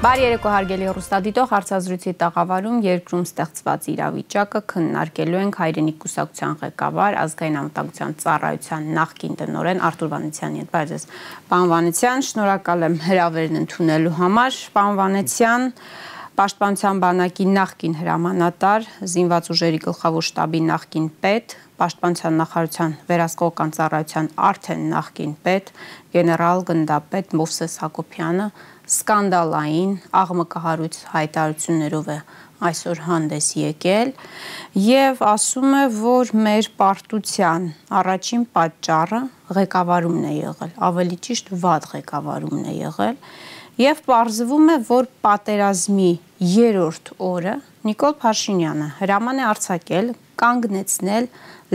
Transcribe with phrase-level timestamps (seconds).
[0.00, 7.58] Բարի երեկո հարգելի հեռուստադիտող հարցազրույցի տաղավարում երկրում ստեղծված իրավիճակը քննարկելու ենք հայրենիք կուսակցության ղեկավար ազգային
[7.60, 11.04] անվտանգության ծառայության նախկին տնօրեն Արտուր Վանեցյանի հետ։ Բայց
[11.52, 15.68] պարոն Վանեցյան, շնորհակալ եմ հրավերն ընդունելու համար։ Պարոն Վանեցյան,
[16.40, 24.86] Պաշտպանության բանակի նախկին հրամանատար, զինված ուժերի գլխավոր շտաբի նախկին պետ, Պաշտպանության նախարարության վերահսկողական ծառայության արդեն
[24.94, 25.72] նախկին պետ,
[26.16, 28.46] գեներալ գնդապետ Մովսես Հակոբյանը
[28.90, 32.18] սկանդալային աղմկահարույց հայտարարություններով է
[32.70, 34.10] այսօր հանդես եկել
[34.84, 37.68] եւ ասում է, որ մեր պարտության
[38.00, 39.20] առաջին պատճառը
[39.60, 43.16] ղեկավարումն է եղել, ավելի ճիշտ վատ ղեկավարումն է եղել
[43.80, 46.10] եւ պարզվում է, որ պատերազմի
[46.50, 47.54] երրորդ օրը
[47.88, 51.28] Նիկոլ Փաշինյանը հրաման է արձակել կանգնեցնել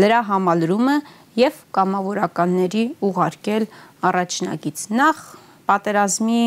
[0.03, 0.97] լրահամալրումը
[1.39, 3.65] եւ կամավորականների ուղարկել
[4.09, 5.23] առաջնագից նախ
[5.69, 6.43] պատերազմի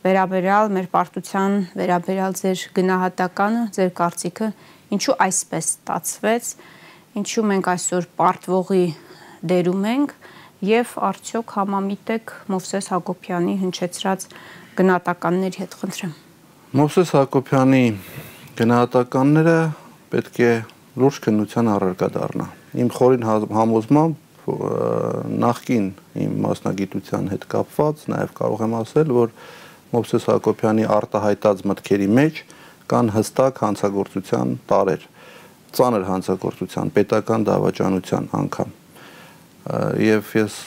[0.00, 4.48] վերաբերյալ մեր պարտության վերաբերյալ ձեր գնահատականը, ձեր կարծիքը
[4.96, 6.50] ինչու այսպես ստացվեց,
[7.20, 8.86] ինչու մենք այսօր պարտվողի
[9.50, 10.14] դերում ենք
[10.70, 14.26] եւ արդյոք համամիտ եք Մովսես Հակոբյանի հնչեցրած
[14.80, 16.16] գնահատականների հետ խնդրեմ։
[16.80, 17.84] Մովսես Հակոբյանի
[18.60, 19.56] գնահատականները
[20.10, 20.52] պետք է
[21.00, 22.46] լուրջ քննության առարկա դառնա։
[22.80, 23.24] Իմ խորին
[23.60, 24.28] համոզմամբ
[25.40, 25.86] նախքին
[26.24, 29.34] իմ մասնագիտության հետ կապված նաև կարող եմ ասել, որ
[29.90, 32.42] Մովսես Հակոբյանի արտահայտած մտքերի մեջ
[32.90, 35.06] կան հստակ հանցագործության տարեր,
[35.74, 38.74] ծանր հանցագործության, պետական դավաճանության անգամ։
[40.06, 40.58] Եվ ես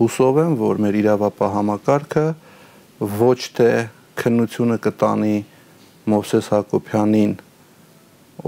[0.00, 2.26] հուսով եմ, որ մեր իրավապահ համակարգը
[3.22, 3.70] ոչ թե
[4.22, 5.36] քննությունը կտանի
[6.12, 7.34] Մովսես Հակոբյանին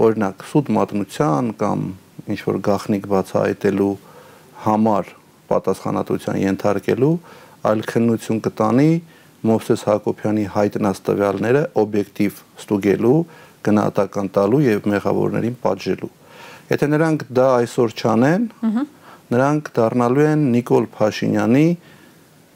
[0.05, 1.83] օրինակ սուտ մատնության կամ
[2.33, 3.93] ինչ որ գախնիկ բացահայտելու
[4.65, 5.11] համար
[5.49, 7.13] պատասխանատվության ենթարկելու,
[7.69, 8.89] այլ քննություն կտանի
[9.45, 13.17] Մովսես Հակոբյանի հայտնած տվյալները օբյեկտիվ ստուգելու,
[13.65, 16.11] գնահատական տալու եւ մեղավորներին պատժելու։
[16.71, 18.47] Եթե նրանք դա այսօր չանեն,
[19.35, 21.67] նրանք դառնալու են Նիկոլ Փաշինյանի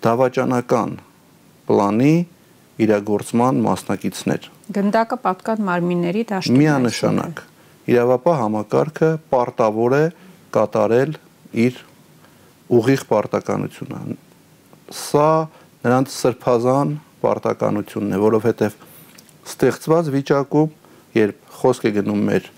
[0.06, 0.98] դավաճանական
[1.70, 2.16] պլանի
[2.80, 7.42] իրագործման մասնակիցներ։ Գնդակը պատկան մարմինների դաշտում միանշանակ
[7.90, 10.04] իրավապահ համակարգը պարտավոր է
[10.56, 11.16] կատարել
[11.66, 11.80] իր
[12.80, 14.02] ուղիղ պարտականությունը։
[14.94, 15.30] Սա
[15.86, 18.80] նրանց սրբազան պարտականությունն է, որովհետև
[19.50, 20.74] ստեղծված վիճակում,
[21.20, 22.50] երբ խոսք է գնում մեր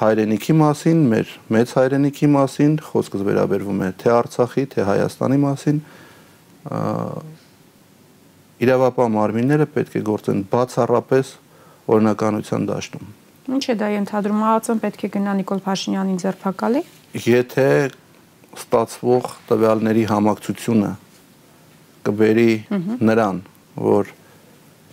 [0.00, 5.80] հայրենիքի մասին, մեր մեծ հայրենիքի մասին, խոսքը վերաբերվում է թե Արցախի, թե Հայաստանի մասին,
[8.64, 11.34] իրավապահ մարմինները պետք է գործեն բացառապես
[11.90, 13.12] օրինականության դաշտում։
[13.50, 16.82] Ինչ է դա ենթադրում, ԱԱՑ-ն պետք է գնա Նիկոլ Փաշինյանին ձերբակալի։
[17.24, 17.68] Եթե
[18.60, 20.90] ստացվող տվյալների համակցությունը
[22.06, 22.50] կբերի
[23.04, 23.40] նրան,
[23.80, 24.12] որ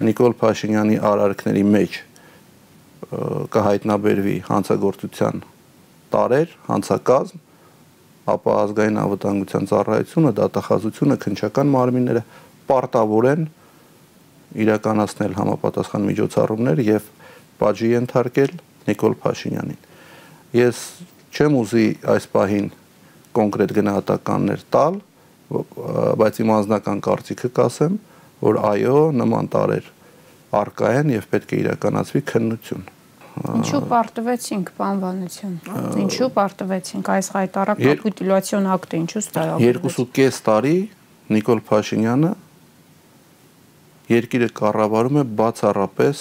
[0.07, 1.97] Նիկոլ Փաշինյանի արարքների մեջ
[3.53, 5.43] կհայտնաբերվի հանցագործության
[6.13, 7.43] տարեր, հանցակազմ,
[8.27, 12.23] ապա ազգային անվտանգության ծառայությունը, դատախազությունը, քնչական մարմինները
[12.67, 13.45] պարտավոր են
[14.67, 17.07] իրականացնել համապատասխան միջոցառումներ եւ
[17.61, 18.53] պատժի ենթարկել
[18.87, 19.79] Նիկոլ Փաշինյանին։
[20.57, 20.81] Ես
[21.37, 22.67] չեմ ուզի այս պահին
[23.37, 24.99] կոնկրետ գնահատականներ տալ,
[25.47, 27.97] բայց իմ անձնական կարծիքը կասեմ,
[28.43, 29.89] որ այո, նման տարեր
[30.57, 32.85] արկա են եւ պետք է իրականացվի քննություն։
[33.37, 35.55] Ինչու պարտվեցինք, Վանեցյան։
[36.01, 40.77] Ինչու պարտվեցինք այս հայտարարակ կապիտուլյացիոն ակտը ինչու ստարավ։ 2.5 տարի
[41.37, 42.31] Նիկոլ Փաշինյանը
[44.07, 46.19] երկիրը կառավարում է բացառապես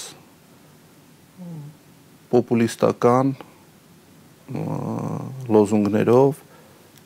[2.32, 3.34] պոպուլիստական
[5.56, 6.40] լոզունգներով,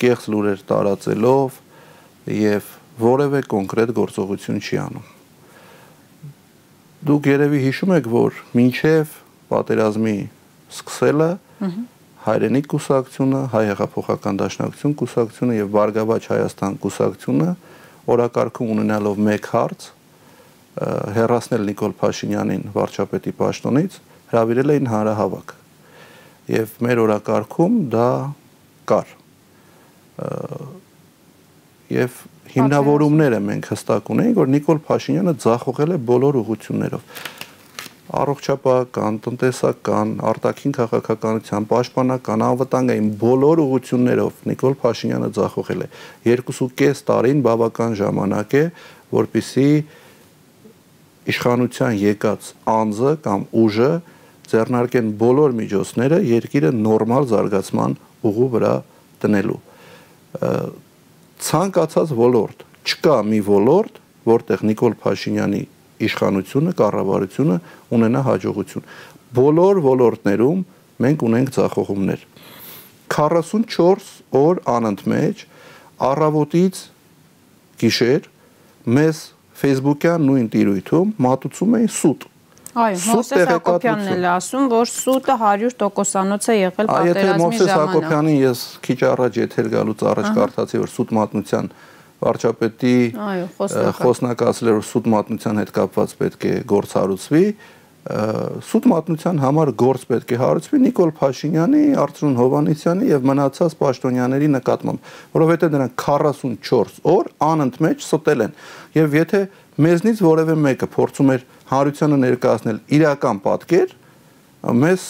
[0.00, 1.58] կեղծ լուրեր տարածելով,
[2.28, 2.68] եւ
[3.00, 5.08] որևէ կոնկրետ գործողություն չի անում։
[7.10, 9.14] Դուք երևի հիշում եք, որ մինչև
[9.50, 10.16] պատերազմի
[10.70, 11.28] սկսելը
[12.20, 17.54] հայրենիք կուսակցությունը, հայ հեղափոխական դաշնակցություն կուսակցությունը եւ Բարգավաճ Հայաստան կուսակցությունը
[18.14, 19.86] օրակարգում ունենալով մեկ հարց
[21.16, 23.96] հերասնել Նիկոլ Փաշինյանին վարչապետի պաշտոնից
[24.34, 25.54] հravirել էին հանրահավաք։
[26.50, 28.10] Եվ մեր օրակարգում դա
[28.90, 29.16] կար
[31.90, 37.04] եւ հիմնավորումները մենք հստակ ունենք, որ Նիկոլ Փաշինյանը ձախողել է բոլոր ուղություններով
[38.10, 45.88] առողջապահական, տնտեսական, արտաքին քաղաքականության, պաշտպանական, անվտանգային բոլոր ուղություններով Նիկոլ Փաշինյանը ձախողել է։
[46.26, 48.64] 2.5 տարին բավական ժամանակ է,
[49.14, 49.68] որpիսի
[51.30, 53.90] իշխանության եկած անձը կամ ուժը
[54.50, 58.74] ձեռնարկեն բոլոր միջոցները երկիրը նորմալ զարգացման ուղու վրա
[59.22, 59.60] տնելու
[61.40, 63.98] ցանկացած ոլորտ, չկա մի ոլորտ,
[64.30, 65.60] որտեղ Նիկոլ Փաշինյանի
[66.04, 67.56] իշխանությունը, կառավարությունը
[67.96, 68.86] ունենա հաջողություն։
[69.36, 70.64] Բոլոր ոլորտներում
[71.00, 72.24] մենք ունենք ցախողումներ։
[73.10, 74.10] 44
[74.40, 75.44] օր անընդմեջ
[76.10, 76.82] առավոտից
[77.80, 78.28] գիշեր
[78.96, 79.22] մեզ
[79.60, 82.29] Facebook-յան նույն տիրույթում մատուցում էին սուտ
[82.70, 88.38] Այո, Մովսես Հակոբյանն էլ ասում, որ սուտը 100%-անոց է եղել պատերազմի ժամանակ։ Եթե Մովսես Հակոբյանին
[88.44, 91.72] ես քիչ առաջ եթեր գալուց առաջ կարդացի, որ սուտ մատնության
[92.20, 92.94] վարչապետի
[93.98, 97.44] խոսնակը ասել էր, որ սուտ մատնության հետ կապված պետք է գործ հարուցվի,
[98.00, 105.10] սուտ մատնության համար գործ պետք է հարուցվի Նիկոլ Փաշինյանի, Արծրուն Հովանեսյանի եւ մնացած պաշտոնյաների նկատմամբ,
[105.36, 108.56] որովհետեւ նրանք 44 օր անընդմեջ ստել են։
[108.96, 109.42] Եվ եթե
[109.84, 113.92] մեզնից որևէ մեկը փորձում էր հանրությանը ներկայացնել իրական պատկեր,
[114.80, 115.02] մեզ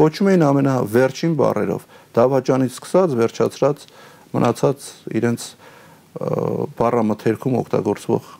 [0.00, 1.82] կոչում էին ամենավերջին բառերով,
[2.16, 3.84] դավաճանից սկսած վերջացրած
[4.32, 4.86] մնացած
[5.20, 5.48] իրենց
[6.78, 8.30] բառամթերքում օգտագործվող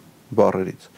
[0.41, 0.89] բառերից։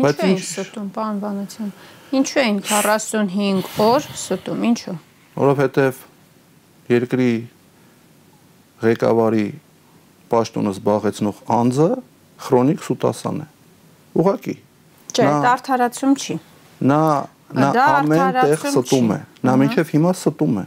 [0.00, 1.72] Բայց ինչ ստում, Վանացյան։
[2.16, 4.96] Ինչու են 45 օր ստում, ինչու։
[5.36, 6.00] Որովհետև
[6.92, 7.30] երկրի
[8.82, 9.46] ղեկավարի
[10.32, 11.88] պաշտոնը զբաղեցնող անձը
[12.42, 13.48] քրոնիկ սուտասան է։
[14.22, 14.56] Ուղղակի
[15.12, 16.36] Չէ, դա արդարացում չի։
[16.88, 17.02] Նա
[17.52, 20.64] նա ամեն տեղ ստում է։ Նա մինչև հիմա ստում է։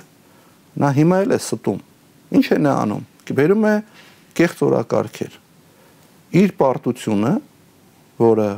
[0.83, 1.79] Նա հիմա էլ է ստում։
[2.35, 3.03] Ինչ է նա անում։
[3.39, 3.73] Բերում է
[4.37, 5.37] կեղծ օրակարգեր։
[6.35, 7.33] Իր պարտությունը,
[8.21, 8.49] որը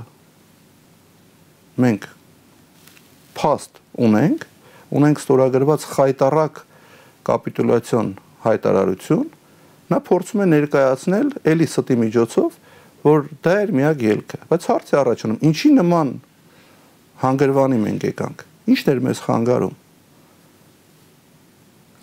[1.88, 2.08] մենք
[3.38, 4.46] փաստ ունենք,
[4.98, 6.62] ունենք ստորագրված խայտարակ
[7.28, 8.10] կապիտուլյացիոն
[8.48, 9.28] հայտարարություն,
[9.88, 12.58] նա փորձում է ներկայացնել էլի ստի միջոցով
[13.08, 16.14] որ դա էր միակ ելքը, բայց հարց է առաջանում, ինչի նման
[17.24, 19.76] հանգրվանի մենք եկանք։ Ինչն էր մեզ խանգարում։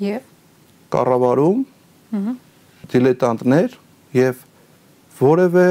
[0.04, 0.30] Եվ
[0.94, 1.60] կառավարում
[2.94, 3.76] դիլետանտներ
[4.14, 4.42] եւ
[5.18, 5.68] որևէ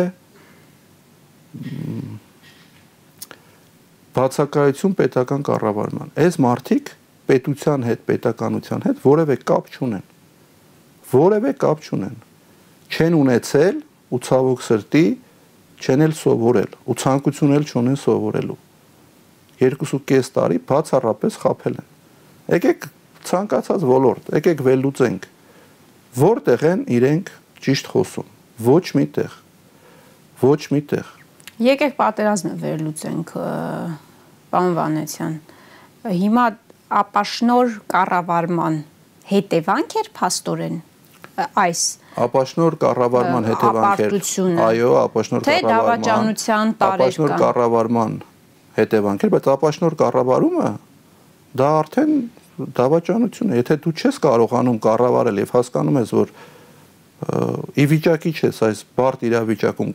[4.13, 6.91] բացակայություն պետական կառավարման։ Այս մարտիկ
[7.30, 10.06] պետության հետ, պետականության հետ որևէ կապ չունեն։
[11.13, 12.18] Որևէ կապ չունեն։
[12.94, 13.80] Չեն ունեցել
[14.13, 15.06] ու ցավոք սրտի
[15.83, 18.59] չեն էլ սովորել ու ցանկություն էլ չունեն սովորելու։
[19.59, 21.89] 2.5 տարի բացառապես խაფել են։
[22.53, 22.88] Եկեք
[23.27, 25.27] ցանկացած ոլորտ, եկեք վերլուծենք։
[26.19, 27.31] Որտեղ են իրենք
[27.65, 28.31] ճիշտ խոսում։
[28.63, 29.35] Ոչ միտեղ։
[30.44, 31.12] Ոչ միտեղ։
[31.63, 33.35] Եկեք պատերազմը վերլուծենք,
[34.53, 35.35] պարոն Վանեցյան։
[36.24, 36.45] Հիմա
[37.03, 38.80] ապաշնոր կառավարման
[39.30, 40.81] հետևանք էր փաստորեն
[41.33, 41.81] այս
[42.24, 44.15] ապաշնոր կառավարման հետևանքեր
[44.63, 48.18] այո ապաշնոր կառավարման թե դավաճանության տարեր ապաշնոր կառավարման
[48.77, 50.69] հետևանքեր բայց ապաշնոր կառավարումը
[51.62, 52.13] դա արդեն
[52.77, 56.33] դավաճանություն է եթե դու չես կարողանում կառավարել եւ հասկանում ես որ
[57.81, 59.91] ի վիճակի չես այս բարդ իրավիճակում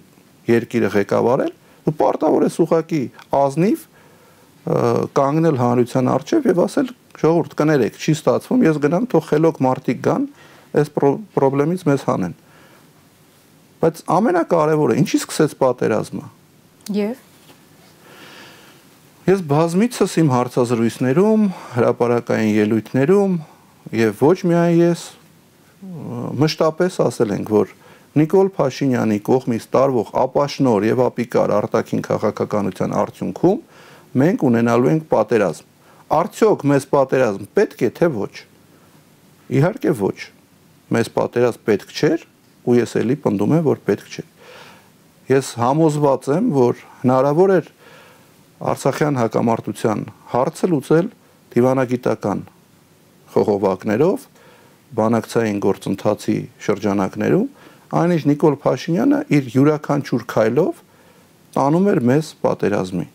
[0.48, 1.54] երկիրը ղեկավարել
[1.86, 3.02] դու պարտավոր ես ուղակի
[3.38, 3.86] ազնիվ
[5.18, 10.26] կանգնել հանրության առջև եւ ասել ժողովուրդ կներեք չի ստացվում ես գնամ թող խելոք մարտիկ գան
[10.74, 12.34] այս խնդրից մեզ հանեն։
[13.78, 16.28] Բայց ամենակարևորը, ինչի սկսեց պատերազմը։
[16.98, 17.24] Եվ
[19.28, 21.42] Ես բազմիցս իմ հարցազրույցներում,
[21.74, 23.32] հրապարակային ելույթներում
[23.98, 25.02] եւ ոչ միայն ես
[26.40, 27.74] մշտապես ասել ենք, որ
[28.16, 33.60] Նիկոլ Փաշինյանի կողմից տարվող ապաշնոր եւ ապիկար արտաքին քաղաքականության արդյունքում
[34.24, 35.68] մենք ունենալու ենք պատերազմ։
[36.22, 38.34] Արդյոք մեզ պատերազմ պետք է թե ոչ։
[39.60, 40.18] Իհարկե ոչ
[40.94, 42.24] մեզ պատերազմ պետք չէր
[42.68, 44.24] ու ես էլի պնդում եմ, որ պետք չէ։
[45.28, 47.66] Ես համոզված եմ, որ հնարավոր էր
[48.58, 50.00] Արցախյան հակամարտության
[50.32, 51.10] հարցը լուծել
[51.54, 52.40] դիվանագիտական
[53.34, 54.24] խողովակներով,
[54.98, 57.46] բանակցային գործընթացի շրջանակներում,
[57.98, 60.80] այնինչ Նիկոլ Փաշինյանը իր յուրաքանչյուր քայլով
[61.58, 63.06] տանում էր մեզ պատերազմի։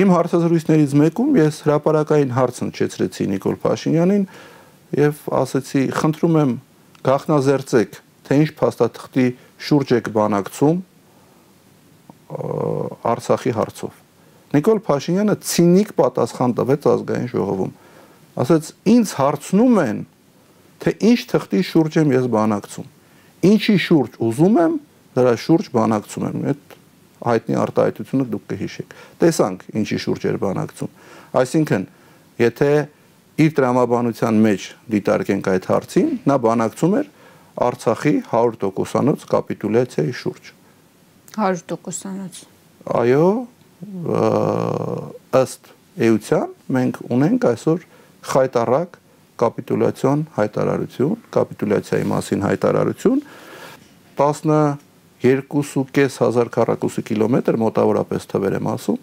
[0.00, 4.24] Իմ հարցազրույցներից մեկում ես հրաապարակային հարց հնչեցրեցի Նիկոլ Փաշինյանին,
[4.96, 6.54] եւ ասացի, խնդրում եմ
[7.06, 9.26] գախնազերծեք, թե ինչ փաստաթղթի
[9.66, 10.80] շուրջ եք բանակցում
[13.10, 13.94] Արցախի հարցով։
[14.50, 17.72] Նիկոլ Փաշինյանը ցինիկ պատասխան տվեց ազգային ժողովում։
[18.40, 20.00] Ասաց, ինձ հարցնում են,
[20.80, 22.86] թե ինչ թղթի շուրջ եմ ես բանակցում։
[23.50, 24.76] Ինչի շուրջ ուզում եմ,
[25.16, 26.76] դրա շուրջ բանակցում եմ։ Այդ
[27.20, 30.92] հայտնի արտահայտությունը դուք կհիշեք։ Տեսանք ինչի շուրջ էր բանակցում։
[31.40, 31.84] Այսինքն,
[32.40, 32.70] եթե
[33.40, 37.10] իր տրամաբանության մեջ դիտարկենք այդ հարցին, նա բանակցում էր
[37.60, 40.50] Արցախի 100%-անոց կապիտուլյացիայի շուրջ։
[41.36, 42.40] 100%-անոց։
[43.00, 43.26] Այո,
[45.40, 45.72] ըստ
[46.10, 47.86] էության մենք ունենք այսօր
[48.30, 48.98] խայտարակ
[49.40, 53.20] կապիտուլյացիոն հայտարարություն, կապիտուլյացիայի մասին հայտարարություն
[54.20, 54.54] 10
[55.20, 59.00] 2.500 քառակուսի կիլոմետր մոտավորապես թվեր եմ ասում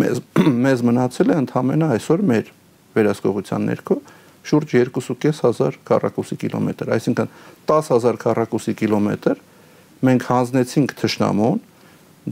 [0.00, 0.20] մեզ
[0.64, 2.52] մեզ մնացել է ընդամենը այսօր մեր
[2.94, 3.96] վերահսկողության ներքո
[4.44, 7.30] շուրջ 2.500 քառակուսի կիլոմետր, այսինքն
[7.70, 9.40] 10000 քառակուսի կիլոմետր
[10.04, 11.60] մենք հանձնեցինք թշնամուն,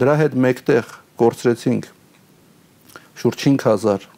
[0.03, 0.93] դրա հետ մեկտեղ
[1.23, 1.89] կորցրեցինք
[3.23, 4.09] շուրջ 5000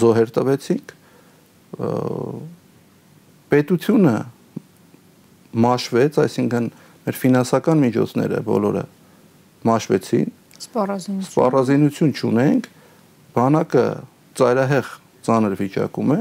[0.00, 0.92] զոհեր տվեցինք
[3.52, 4.16] պետությունը
[5.66, 6.68] մաշվեց, այսինքն
[7.06, 8.84] մեր ֆինանսական միջոցները բոլորը
[9.66, 10.30] մաշվեցին
[10.66, 12.68] սպառազինություն սպառազինություն չունենք
[13.36, 13.86] բանակը
[14.40, 14.90] ծայրահեղ
[15.26, 16.20] ծանր վիճակում է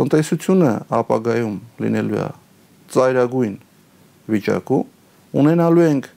[0.00, 2.28] տնտեսությունը ապագայում լինելու է
[2.94, 3.56] ծայրագույն
[4.34, 6.08] վիճակում ունենալու ենք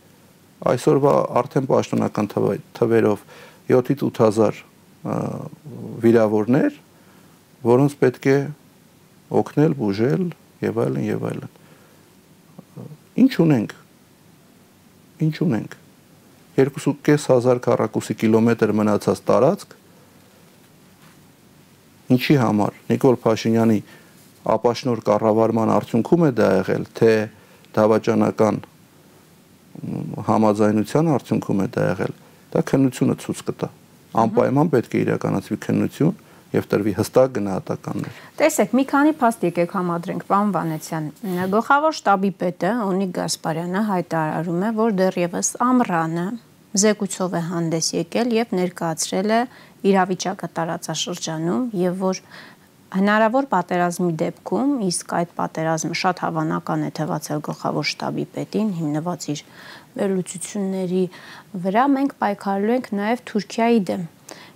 [0.73, 2.29] այսօրվա արդեն պաշտոնական
[2.77, 3.25] թվերով
[3.69, 4.63] 7-ից 8000
[6.03, 6.79] վիրավորներ,
[7.63, 8.37] որոնց պետք է
[9.33, 10.25] օգնել, բուժել
[10.63, 11.51] եւ այլն եւ այլն։
[13.23, 13.75] Ինչ ունենք։
[15.27, 15.77] Ինչ ունենք։
[16.53, 19.75] 2.500 քառակուսի կիլոմետր մնացած տարածք
[22.11, 23.79] ինչի համար Նիկոլ Փաշինյանի
[24.53, 27.13] ապաշնոր կառավարման արդյունքում է դա եղել, թե
[27.77, 28.59] դավաճանական
[30.27, 32.13] համաձայնության արդյունքում է դա եղել։
[32.53, 33.69] Դա քննությունը ցույց կտա։
[34.23, 36.13] Անպայման պետք է իրականացվի քննություն
[36.53, 41.07] եւ տրվի հստակ գնահատականներ։ Տեսեք, մի քանի փաստ եկեք համադրենք, պարոն Վանեցյան։
[41.53, 46.25] Գլխավոր շտաբի պետը Օնիկ Գասպարյանը հայտարարում է, որ դեռևս ամռանը
[46.83, 49.41] զեկույցով է հանդես եկել եւ ներկայացրել է
[49.89, 52.21] իրավիճակը տարածաշրջանում եւ որ
[52.93, 59.41] հնարավոր պատերազմի դեպքում, իսկ այդ պատերազմը շատ հավանական է թվացել գլխավոր շտաբի պետին, հիմնված իր
[59.97, 61.03] վերլուծությունների
[61.63, 64.05] վրա, մենք պայքարելու ենք նաեւ Թուրքիայի դեմ։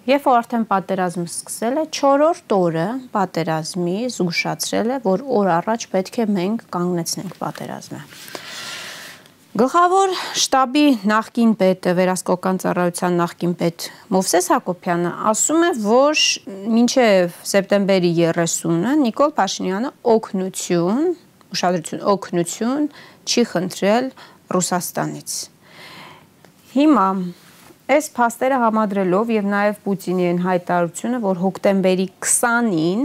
[0.08, 2.86] Երբ որ արդեն պատերազմը սկսել է, 4-րդ օրը
[3.18, 8.00] պատերազմի զգուշացրել է, որ օր առաջ պետք է մենք կանգնեցնենք պատերազմը։
[9.58, 16.26] Գլխավոր շտաբի նախկին պետը, վերահսկողական ծառայության նախկին պետ Մովսես Հակոբյանը ասում է, որ
[16.76, 21.00] մինչև սեպտեմբերի 30-ը Նիկոլ Փաշինյանը օգնություն,
[21.58, 22.86] ուշադրություն, օգնություն
[23.26, 24.12] չի խնդրել
[24.54, 25.38] Ռուսաստանից։
[26.76, 27.08] Հիմա
[27.98, 33.04] Այս փաստերը համադրելով եւ նաեւ Պուտինի այն հայտարարությունը, որ հոկտեմբերի 20-ին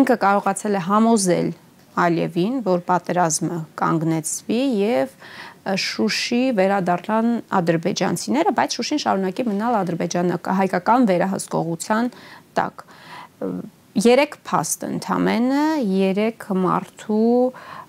[0.00, 1.54] ինքը կարողացել է համոզել
[1.96, 5.14] Ալիևին, որ պատերազմը կանգնեցվի եւ
[5.82, 12.10] Շուշի վերադառնան ադրբեջանցիները, բայց Շուշին շարունակի մնալ ադրբեջանական հայկական վերահսկողության
[12.58, 12.84] տակ։
[14.06, 15.64] Երեք փաստ ընդամենը,
[15.96, 17.36] երեք մարդու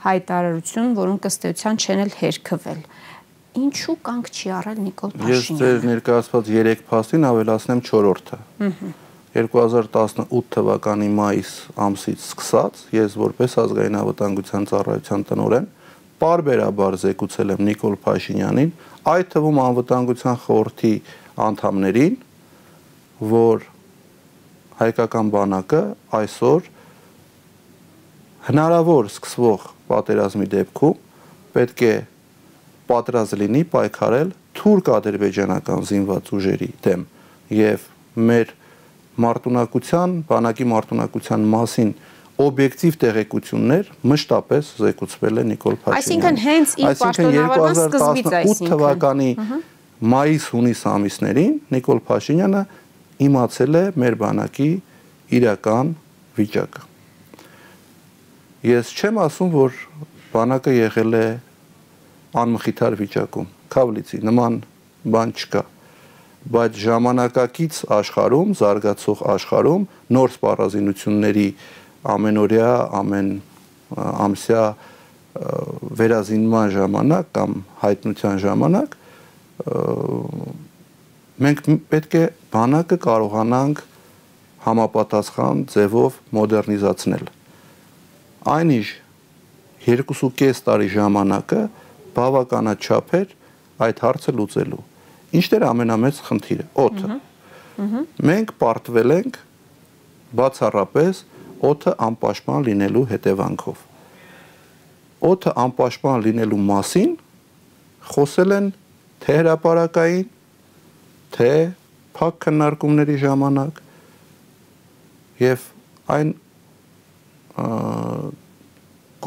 [0.08, 2.82] հայտարարություն, որոնք ըստ էության չեն էլ հերքվել
[3.58, 8.40] ինչու կանք չի առել Նիկոլ Փաշինյանը։ Ես ձեր ներկայացված 3 փաստին ավելացնեմ 4-րդը։
[9.38, 11.50] 2018 թվականի մայիս
[11.86, 15.68] ամսից սկսած ես որպես ազգային անվտանգության ծառայության տնօրեն
[16.18, 18.72] բարբերաբար զեկուցել եմ Նիկոլ Փաշինյանին,
[19.14, 20.94] այդ թվում անվտանգության խորհրդի
[21.48, 22.18] անդամներին,
[23.38, 23.68] որ
[24.82, 25.82] հայկական բանակը
[26.18, 26.70] այսօր
[28.48, 31.02] հնարավոր սկսվող պատերազմի դեպքում
[31.58, 31.96] պետք է
[32.90, 37.04] պատրաստ լինի պայքարել թուրք-ադրբեջանական զինված ուժերի դեմ
[37.58, 37.92] եւ
[38.30, 38.54] մեր
[39.24, 41.92] մարտունակության, բանակի մարտունակության մասին
[42.38, 49.30] օբյեկտիվ տեղեկություններ մշտապես զեկուցվել է Նիկոլ Փաշինյանը։ Այսինքն հենց իր պաշտոնավարման սկզբից այսինքն թվականի
[50.14, 52.62] մայիս-հունիս ամիսներին Նիկոլ Փաշինյանը
[53.28, 54.70] իմացել է մեր բանակի
[55.38, 55.90] իրական
[56.38, 56.84] վիճակը։
[58.68, 59.82] Ես չեմ ասում, որ
[60.36, 61.26] բանակը եղել է
[62.38, 64.62] անմխիթար վիճակում։ Քավլիցի նման
[65.08, 65.64] բան չկա
[66.54, 71.48] բայց ժամանակակից աշխարհում, զարգացող աշխարհում նոր սպառազինությունների
[72.14, 73.32] ամենօրյա, ամեն
[74.28, 74.64] ամսյա
[76.02, 78.96] վերազինման ժամանակ կամ հայտնության ժամանակ
[81.46, 81.62] մենք
[81.92, 82.24] պետք է
[82.54, 83.82] բանակը կարողանանք
[84.68, 87.26] համապատասխան ձևով մոդեռնիզացնել։
[88.58, 88.94] Այնիշ
[89.88, 91.62] 2.5 տարի ժամանակը
[92.18, 93.34] բավականաչափ էր
[93.88, 94.84] այդ հարցը լուծելու։
[95.36, 97.18] Ինչն էր ամենամեծ խնդիրը՝ օդը։
[98.28, 99.40] Մենք պարտվել ենք
[100.38, 101.22] բացառապես
[101.68, 103.84] օդը անպաշտպան լինելու հետևանքով։
[105.28, 107.14] Օդը անպաշտպան լինելու մասին
[108.08, 108.68] խոսել են
[109.24, 110.28] թե հրաապարակային,
[111.36, 111.52] թե
[112.18, 113.82] փակ քննարկումների ժամանակ
[115.42, 115.66] եւ
[116.18, 116.34] այն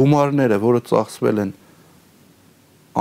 [0.00, 1.52] գումարները, որը ծախսվել են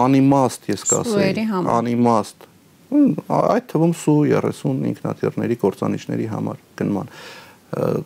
[0.03, 1.45] անիմաստ ես կասեի,
[1.79, 2.48] անիմաստ
[2.89, 7.11] այդ թվում սու 30 ինքնաթիռների կործանիչների համար գնման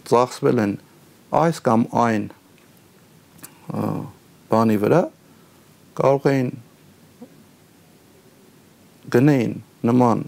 [0.10, 0.74] ծախսվել են
[1.44, 2.26] այս կամ այն
[4.54, 5.04] բանի վրա
[6.00, 6.50] կարող էին
[9.14, 9.56] գնեին
[9.88, 10.24] նման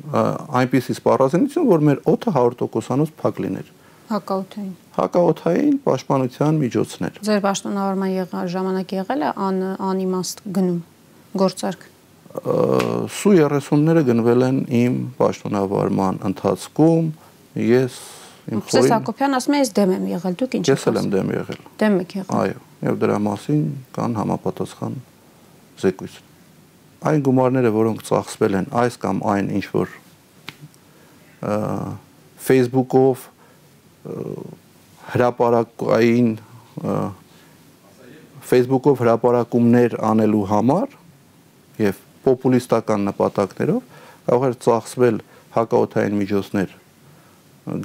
[0.60, 3.72] այնպիսի սպառազինություն, որ մեր օդը 100%-անոց փակ լիներ։
[4.06, 10.82] Հակաօթային։ Հակաօթային պաշտպանության միջոցներ։ Ձեր պաշտոնավարման եղա ժամանակ եղել է ան անիմաստ գնում
[11.42, 11.88] գործարք։
[13.16, 17.10] Սու 30-ները գնվել են իմ պաշտոնավարման ընթացքում։
[17.66, 17.98] Ես
[18.52, 20.88] իմ խորին Սես Հակոբյան ասում է, ես դեմ եմ եղել, դուք ինչ եք ասում։ Ես
[20.92, 23.66] էլ եմ դեմ եղել։ Դեմ եք եղել։ Այո, եւ դրա մասին
[23.96, 25.04] կան համապատասխան
[25.86, 26.24] զեկույց
[27.06, 29.92] այն գումարները, որոնք ծախսվել են այս կամ այն ինչ որ
[32.46, 33.26] Facebook-ով
[35.14, 36.32] հրաապարակային
[38.50, 40.98] Facebook-ով հրաապարակումներ անելու համար
[41.86, 43.82] եւ պոպուլիստական նպատակներով
[44.26, 45.20] կարող էր ծախսվել
[45.56, 46.78] հակաօթային միջոցներ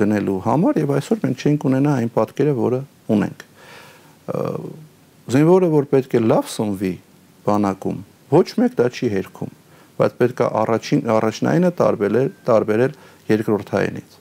[0.01, 2.81] գնելու համար եւ այսօր մենք չենք ունենա այն պատկերը, որը
[3.17, 3.45] ունենք։
[5.31, 6.95] Զինվորը, որ պետք է լավ սնվի
[7.47, 9.55] բանակում, Ոչ մեկ դա չի հերքում,
[9.99, 12.93] բայց պետք է առաջին առաջնայինը տարբերել տարբերել
[13.31, 14.19] երկրորդայինից։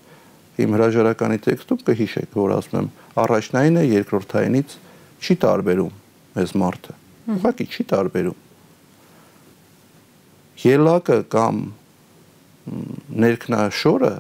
[0.65, 2.87] Իմ հրաժարականի տեքստում կհիշեք, որ ասում եմ,
[3.23, 4.75] առաջնայինը երկրորդայինից
[5.21, 5.93] չի տարբերում
[6.41, 6.95] այս մարդը։
[7.37, 8.48] Ուղղակի չի տարբերում։
[10.59, 11.59] Ելակը կամ
[13.23, 14.11] ներքնաշորը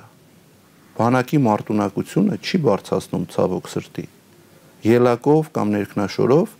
[0.95, 4.05] բանակի մարտունակությունը չի բարձրացնում ցավոք սրտի։
[4.87, 6.53] Ելակով կամ ներքնաշորով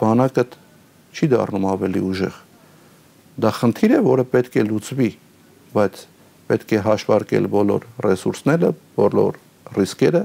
[0.00, 0.44] բանակը
[1.12, 2.38] չի դառնում ավելի ուժեղ։
[3.44, 5.10] Դա խնդիր է, որը պետք է լուծվի,
[5.76, 6.04] բայց
[6.48, 9.40] պետք է հաշվարկել բոլոր ռեսուրսները, բոլոր
[9.76, 10.22] ռիսկերը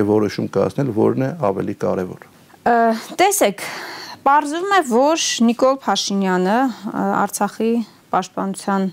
[0.00, 2.30] եւ որոշում կայացնել, որն է ավելի կարեւոր։
[3.20, 3.66] Տեսեք,
[4.24, 6.56] Պարզվում է, որ Նիկոլ Փաշինյանը
[6.96, 7.72] Արցախի
[8.14, 8.90] պաշտպանության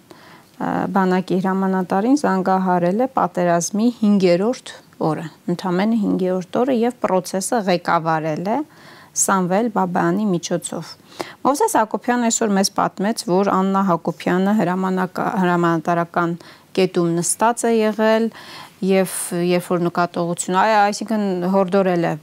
[0.95, 8.57] բանակի հրամանատարին զանգահարել է պատերազմի 5-րդ օրը, ընդամենը 5-րդ օրը եւ process-ը ղեկավարել է
[9.21, 10.91] Սամվել Բաբայանի միջոցով։
[11.43, 16.35] Մովսես Հակոբյանը այսօր մեզ պատմեց, որ Աննա Հակոբյանը հրամանատարական
[16.77, 18.29] կետում նստած է եղել
[18.81, 19.11] եւ
[19.45, 22.13] երբ որ նկատողություն, այ այսինքն հորդորել է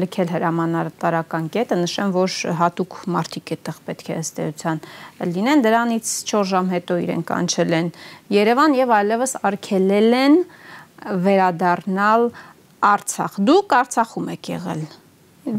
[0.00, 4.82] լքել հրամանատարական կետը, նշեմ, որ հատուկ մարտիկ այդտեղ պետք է ըստ էության
[5.30, 7.92] լինեն, դրանից 4 ժամ հետո իրեն կանչել են
[8.34, 10.38] Երևան եւ այլևս արգելել են
[11.30, 12.26] վերադառնալ
[12.90, 14.82] Արցախ։ Դուք Արցախում եք եղել։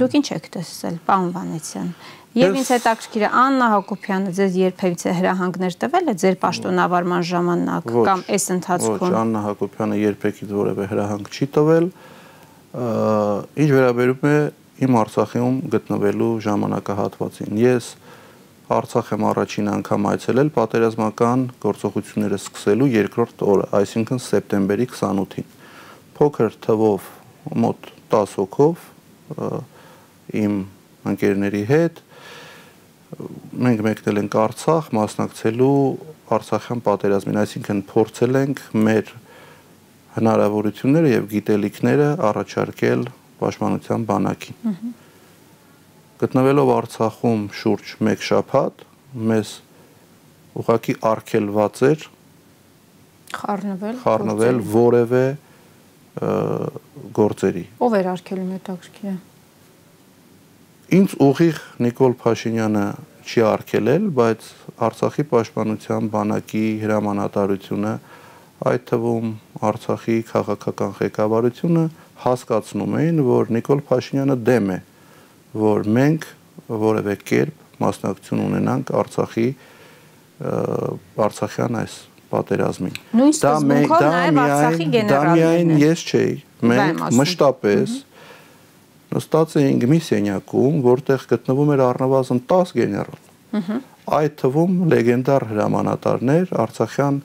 [0.01, 1.89] Դուք ինչ եք տեսել, պարոն Վանեցյան։
[2.31, 8.21] Եվ ինձ հետաքրքիր է Աննա Հակոբյանը ձեզ երբևիցե հրահանգներ տվել է ձեր պաշտոնավարման ժամանակ կամ
[8.31, 11.89] այս ընթացքում։ Ոչ, Աննա Հակոբյանը երբեք որևէ հրահանգ չի տվել։
[12.71, 14.37] Ինչ վերաբերում է
[14.87, 17.89] իմ Արցախում գտնվելու ժամանակահատվածին։ Ես
[18.71, 25.49] Արցախ եմ առաջին անգամ այցելել պատերազմական գործողությունները սկսելու երկրորդ օրը, այսինքն սեպտեմբերի 28-ին։
[26.15, 27.09] Փոքր թվով
[27.65, 28.87] մոտ 10 հոգով
[30.39, 30.55] իմ
[31.11, 32.01] ընկերների հետ
[33.11, 35.79] մենք մեկնել ենք Արցախ մասնակցելու
[36.31, 39.11] Արցախյան պատերազմին, այսինքն փորձել ենք մեր
[40.15, 43.03] հնարավորությունները եւ գիտելիքները առաջարկել
[43.41, 44.79] պաշտպանության բանակին։
[46.21, 48.85] Գտնվելով Արցախում շուրջ 1 շաբաթ
[49.31, 49.53] մեզ
[50.61, 52.05] ուղակի արկելված էր
[53.41, 55.25] խառնվել խառնվել որևէ
[57.17, 59.15] գործերի։ Ով էր արկելում հետաքրքիր է։
[60.91, 62.81] Ինձ ուղիղ Նիկոլ Փաշինյանը
[63.23, 64.47] չի արկելել, բայց
[64.87, 67.93] Արցախի պաշտպանության բանակի հրամանատարությունը
[68.71, 69.29] այդ թվում
[69.69, 71.85] Արցախի քաղաքական ղեկավարությունը
[72.25, 74.79] հասկացնում էին, որ Նիկոլ Փաշինյանը դեմ է,
[75.63, 76.27] որ մենք
[76.83, 79.47] որևէ կերպ մասնակցություն ունենանք Արցախի
[81.31, 81.97] Արցախյան այս
[82.35, 86.39] պատերազմին։ Նույն սկզբունքով նաև Արցախի գեներալներն։ Դա միայն ես չէի,
[86.71, 87.99] մենք մշտապես
[89.11, 93.19] նստած էինք մի սենյակում, որտեղ գտնվում էր առնվազն 10 գեներալ։
[94.17, 97.17] Այդ թվում լեգենդար հրամանատարներ Արցախյան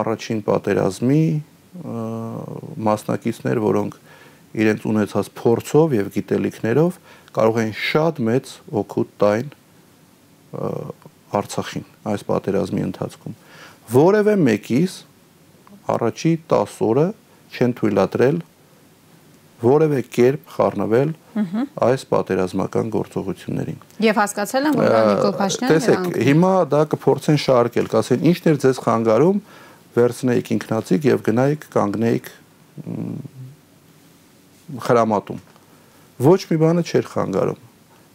[0.00, 1.24] առաջին պատերազմի
[2.90, 3.98] մասնակիցներ, որոնք
[4.60, 6.96] իրենց ունեցած փորձով եւ գիտելիքներով
[7.36, 9.52] կարող են շատ մեծ օգուտ տային
[11.40, 13.36] Արցախին այս պատերազմի ընթացքում
[13.94, 14.96] որևէ մեկից
[15.94, 17.06] առաջի 10 օրը
[17.54, 18.40] չեն թույլատրել
[19.60, 21.10] որևէ կերպ խառնվել
[21.86, 28.24] այս պատերազմական գործողություններին։ Եվ հասկացել են, որ Նիկոլ Փաշինյանը Տեսեք, հիմա դա կփորձեն շարքել, կասեն
[28.30, 29.42] ինչն էր ձեզ խանգարում,
[30.00, 32.30] վերցնեիք ինքնացիք եւ գնայիք կանգնեիք
[34.86, 35.40] խրամատում։
[36.20, 37.60] Ոչ մի բանը չէր խանգարում։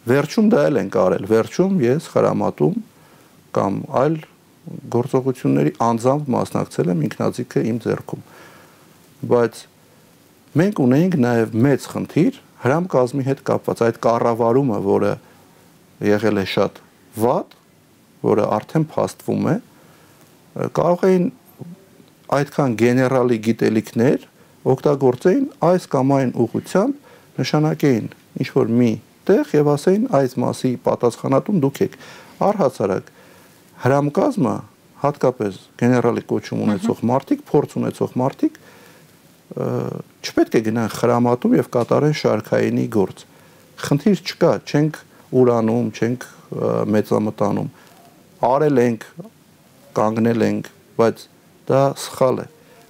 [0.06, 2.76] Վերջում դա էլ են կարել։ Վերջում ես խրամատում
[3.56, 4.18] կամ այլ
[4.94, 8.22] գործողությունների անձամբ մասնակցել եմ ինքնաձիգը իմ ձեռքում։
[9.32, 9.60] Բայց
[10.56, 15.10] մենք ունեինք նաև մեծ խնդիր հրամ կազմի հետ կապված այդ կառավարումը, որը
[16.06, 16.78] եղել է շատ
[17.20, 17.56] վատ,
[18.26, 19.56] որը արդեն փաստվում է,
[20.76, 21.26] կարող էին
[22.36, 24.24] այդքան գեներալի գիտելիքներ
[24.72, 28.08] օգտագործեին այս կամ այն ուղությամբ նշանակեին
[28.40, 28.90] ինչ որ մի
[29.28, 31.98] տեղ եւ ասեին այս մասի պատասխանատուն դուք եք
[32.46, 33.12] առհասարակ
[33.84, 34.56] հրամկազմը
[35.04, 38.58] հատկապես գեներալի կոչում ունեցող մարդիկ, փորձ ունեցող մարդիկ
[39.54, 43.22] չպետք է գնան խրամատում եւ կատարեն շարքայինի գործ։
[43.86, 44.98] Խնդիր չկա, չենք
[45.36, 46.26] ուրանում, չենք
[46.96, 47.70] մեծամտանում։
[48.46, 49.06] Արել ենք,
[49.96, 51.24] կանգնել ենք, բայց
[51.70, 52.46] դա սխալ է։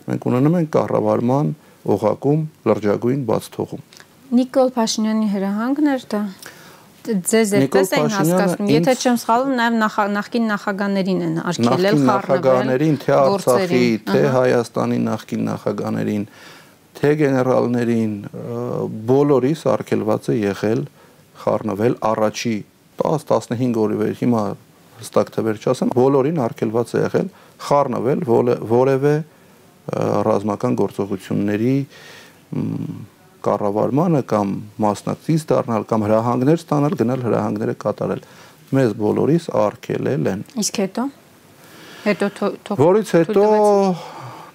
[0.06, 1.54] Մենք ունենում ենք կառավարման
[1.96, 3.82] օղակում լրջագույն բաց թողում։
[4.36, 6.22] Նիկոլ Փաշինյանի հրահանգն էր դա
[7.06, 9.76] ձեզ այդպես են հասկացնում։ Եթե չեմ սխալվում, նաև
[10.16, 16.24] նախկին նախագաներին են արգելել խառնվել նախագաներին, թե Արցախի, թե Հայաստանի նախկին նախագաներին,
[16.96, 18.14] թե գեներալներին,
[19.10, 20.84] բոլորիս արգելված է եղել
[21.46, 22.56] խառնվել առաջի
[23.02, 24.44] 10-15 օրի վեր հիմա
[24.96, 27.28] հստակ թվեր չասեմ, բոլորին արգելված է եղել
[27.66, 28.22] խառնվել
[28.72, 29.16] որևէ
[30.26, 31.76] ռազմական գործողությունների
[33.46, 38.22] կառավարմանը կամ մասնակցից դառնալ կամ հրահանգներ ստանալ, գնալ հրահանգները կատարել։
[38.76, 41.04] Մեզ բոլորիս արգելել են։ Իսկ հետո?
[42.06, 43.44] Հետո թող Որից հետո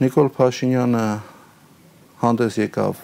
[0.02, 1.06] Նիկոլ Փաշինյանը
[2.22, 3.02] հանդես եկավ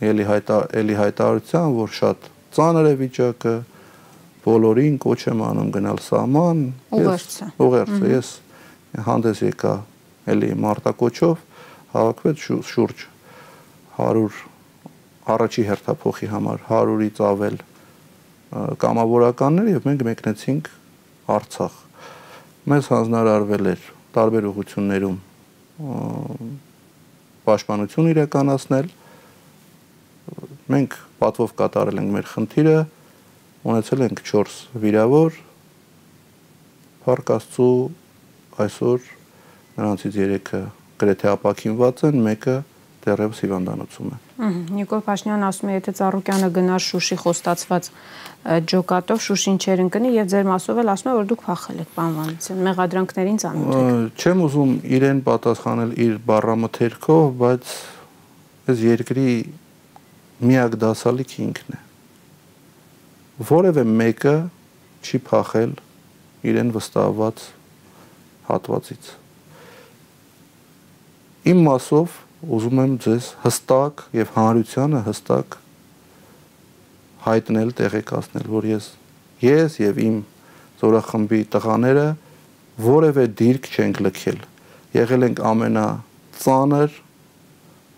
[0.00, 3.54] ելի հայտա ելի հայտարարության, որ շատ ծանր է վիճակը,
[4.46, 6.62] բոլորին կոչ եմ անում գնալ սահման,
[6.96, 8.30] ուղերձը։ Ուղերձը, ես
[9.06, 9.74] հանդես եկա
[10.32, 11.44] ելի մարտակոչով,
[11.92, 13.04] հավաքվեց շուրջ
[14.00, 14.49] 100
[15.30, 17.58] առաջի հերթափոխի համար 100-ից ավել
[18.82, 20.70] կամավորականներ եւ մենք մեկնեցինք
[21.30, 21.74] Արցախ։
[22.70, 23.84] Մեզ հանձնարարվել էր
[24.16, 25.18] տարբեր ուղություններում
[27.46, 28.90] պաշտպանություն իրականացնել։
[30.70, 32.74] Մենք պատվով կատարել ենք մեր խնդիրը,
[33.70, 35.38] ունեցել ենք 4 վիրավոր,
[37.00, 37.76] Փարքաստու
[38.60, 39.06] այսօր
[39.78, 40.60] նրանցից 3-ը
[41.00, 42.56] գրեթե ապակինված են, մեկը
[43.04, 44.18] դեռևս հիվանդանոցում է։
[44.76, 47.88] Նիկոլ Փաշինյանն ասում է, եթե Ծառուկյանը գնար Շուշի խոստացված
[48.70, 52.60] ջոկատով Շուշին չեր ընկնի եւ ձեր մասով էլ ասում է, որ դուք փախել եք բանվանության,
[52.66, 57.74] մեղադրանքներին ծանոթ եք։ Չեմ ուզում իրեն պատասխանել իր բառամթերքով, բայց
[58.70, 59.28] այս երկրի
[60.40, 61.80] միակ դասալիքը ինքն է։
[63.50, 64.34] Որևէ մեկը
[65.04, 65.72] չի փախել
[66.50, 67.44] իրեն վստահված
[68.48, 69.12] հատվածից։
[71.50, 75.56] Իմ մասով ուզում եմ ձեզ հստակ եւ հանրությանը հստակ
[77.26, 78.86] հայտնել, տեղեկացնել, որ ես
[79.44, 80.16] ես եւ իմ
[80.80, 82.06] զորախմբի տղաները
[82.80, 84.40] որևէ դիրք չենք լքել։
[84.96, 86.96] Եղել ենք ամենածանր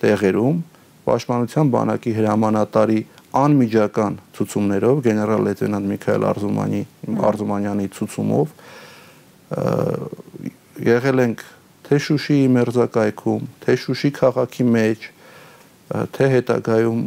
[0.03, 0.59] տեղերում
[1.07, 3.01] Պաշտպանության բանակի հրամանատարի
[3.43, 6.83] անմիջական ցուցումներով գեներալ լեյտենանտ Միքայել Արզումանի
[7.31, 8.53] Արզումանյանի ցուցումով
[10.93, 11.45] եղել ենք
[11.87, 15.07] թե Շուշիի մերձակայքում, թե Շուշի քաղաքի մեջ,
[16.17, 17.01] թե հետագայում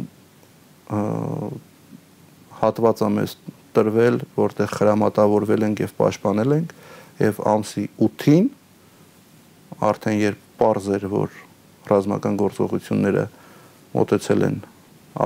[2.60, 3.36] հատվածամես
[3.76, 6.76] տրվել, որտեղ խրամատավորվել ենք եւ պաշտպանել ենք
[7.20, 8.46] եւ ամսի 8-ին
[9.86, 11.34] արդեն երբ པարզ էր որ
[11.90, 13.24] ռազմական գործողությունները
[13.96, 14.56] մոտեցել են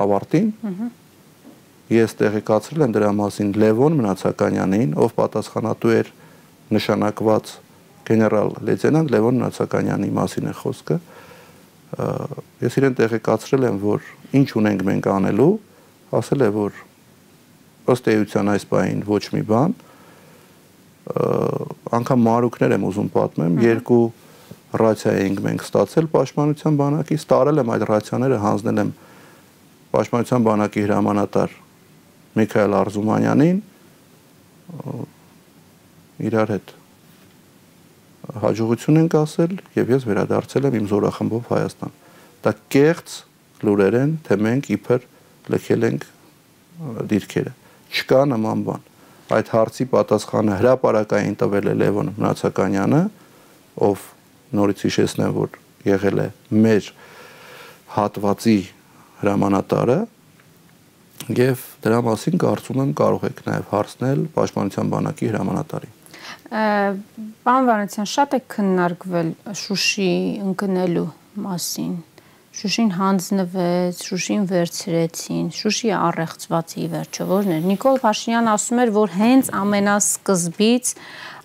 [0.01, 0.49] ավարտին
[1.91, 6.11] ես տեղեկացրել եմ դրա մասին Լևոն Մնացականյանին ով պատասխանատու էր
[6.75, 7.53] նշանակված
[8.11, 10.97] գեներալ լեյտենանտ Լևոն Նացականյանի մասին է խոսքը
[11.91, 14.05] ես իրեն տեղեկացրել եմ որ
[14.39, 15.51] ինչ ունենք մենք անելու
[16.21, 16.81] ասել է որ
[17.91, 19.75] ըստ էության այս բային ոչ մի բան
[21.99, 24.03] անգամ մարուկներ եմ ուզում պատմեմ երկու
[24.81, 28.91] ռացիա էինք մենք ստացել պաշտպանության բանակից տարել եմ այդ ռացիաները հանձնել եմ
[29.91, 31.57] պաշտպանության բանակի հրամանատար
[32.39, 33.57] Միքայել Արզումանյանին
[36.31, 36.71] իրար հետ
[38.39, 41.95] հաջողություն ենք ասել եւ ես վերադարձել եմ իմ զորախմբով Հայաստան։
[42.41, 43.15] Դա կեղծ
[43.65, 45.05] լուրեր են, թե մենք իբր
[45.51, 46.07] լքել ենք
[47.11, 47.53] դիրքերը։
[47.91, 48.87] Չկա նման բան։
[49.31, 53.01] Այդ հարցի պատասխանը հրաապարակային տվել է Լևոն Մնացականյանը,
[53.87, 54.07] ով
[54.59, 56.27] նորից հիշեցնեմ, որ եղել է
[56.65, 56.89] մեր
[57.95, 58.59] հատվածի
[59.21, 59.99] հրամանատարը
[61.37, 66.00] եւ դրա մասին կարծում եմ կարող եք նաեւ հարցնել Պաշտպանության բանակի հրամանատարին։
[66.51, 70.13] Պարոն Վանեցյան, շատ է քննարկվել Շուշի
[70.45, 71.09] ընկնելու
[71.45, 71.93] մասին։
[72.51, 79.51] Շուշին հանձնվեց, Շուշին վերցրեցին, Շուշի առեղծվածի վերջը որն էր։ Նիկոլ Փաշինյանը ասում էր, որ հենց
[79.61, 80.91] ամենասկզբից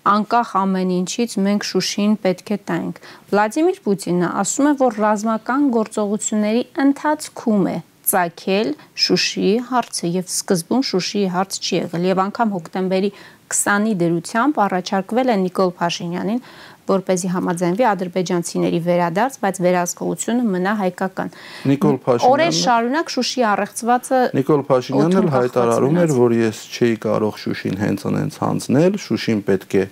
[0.07, 2.99] անկախ ամեն ինչից մենք Շուշին պետք է տանք։
[3.31, 8.69] Վլադիմիր Պուտինը ասում է, որ ռազմական գործողությունների ընթացքում է ցակել
[9.03, 13.09] Շուշիի հարցը եւ սկզբում Շուշիի հարց չի եղել եւ անգամ հոկտեմբերի
[13.51, 16.41] 20-ի դրությամբ առաջարկվել է Նիկոլ Փաշինյանին
[16.87, 21.31] որ เป զի համաձայնվի ադրբեջանցիների վերադարձ, բայց վերահսկողությունը մնա հայկական։
[21.71, 27.39] Նիկոլ Փաշինյանը Օրեր շարունակ Շուշի առեղծվածը Նիկոլ Փաշինյանն էլ հայտարարում էր, որ ես չէի կարող
[27.43, 29.85] Շուշին հենց անենց հանձնել, Շուշին պետք է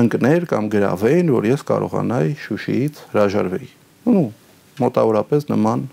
[0.00, 3.70] ընկներ կամ գրավեին, որ ես կարողանայի Շուշիից հրաժարվեի։
[4.10, 4.26] ու
[4.80, 5.88] մոտավորապես նման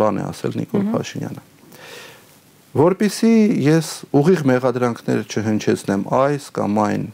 [0.00, 1.49] բան է ասել Նիկոլ Փաշինյանը
[2.76, 7.06] որpիսի ես ուղիղ մեղադրանքներ չհնչեցնեմ այս կամ այն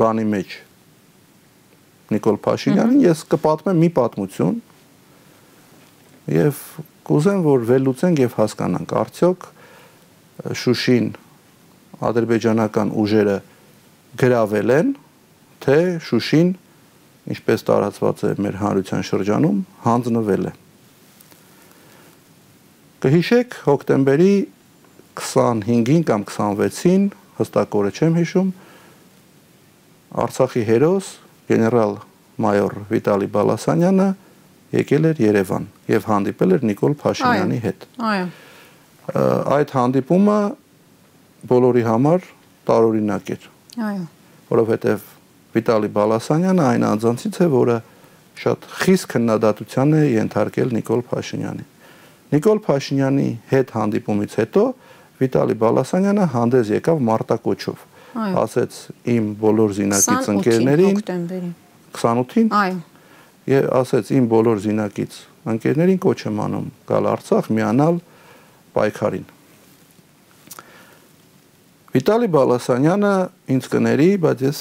[0.00, 0.54] բանի մեջ
[2.10, 4.56] Նիկոլ Փաշինյանին ես կպատմեմ մի պատմություն
[6.32, 6.62] եւ
[7.10, 9.46] կուզեմ որ վերլուծենք եւ հասկանանք արդյոք
[10.62, 11.12] Շուշին
[12.10, 13.36] ադրբեջանական ուժերը
[14.24, 14.96] գրավել են
[15.60, 15.78] թե
[16.08, 16.56] Շուշին
[17.36, 20.56] ինչպես տարածված է մեր հանրության շրջանում հանձնվել է
[23.00, 24.32] Կհիշեք հոկտեմբերի
[25.16, 27.06] 25-ին կամ 26-ին,
[27.38, 28.50] հստակ օրը չեմ հիշում,
[30.20, 31.08] Արցախի հերոս
[31.48, 31.94] գեներալ
[32.44, 34.08] մայոր Վիտալի Բալասանյանը
[34.74, 38.28] եկել էր Երևան եւ հանդիպել էր Նիկոլ Փաշինյանի հետ։ Այո։
[39.56, 40.38] Այդ հանդիպումը
[41.50, 42.28] բոլորի համար
[42.68, 43.50] տարօրինակ էր։
[43.90, 44.04] Այո։
[44.50, 45.10] Որովհետեւ
[45.56, 47.82] Վիտալի Բալասանյանը այն անձանցից է, որը
[48.40, 51.68] շատ խիստ քննադատության է ենթարկել Նիկոլ Փաշինյանին։
[52.30, 54.64] Նիկոլ Փաշինյանի հետ հանդիպումից հետո
[55.20, 57.82] Վիտալի Բալասանյանը հանդես եկավ մարտակոչով։
[58.40, 58.78] Ասեց
[59.14, 62.78] իմ բոլոր զինակից ընկերներին 28-ին։ Այո։
[63.50, 65.18] Եվ ասեց իմ բոլոր զինակից
[65.50, 68.00] ընկերներին կոչ եմ անում գալ Արցախ միանալ
[68.76, 69.28] պայքարին։
[71.90, 73.14] Վիտալի Բալասանյանը
[73.56, 74.58] ինձ կների, բայց ես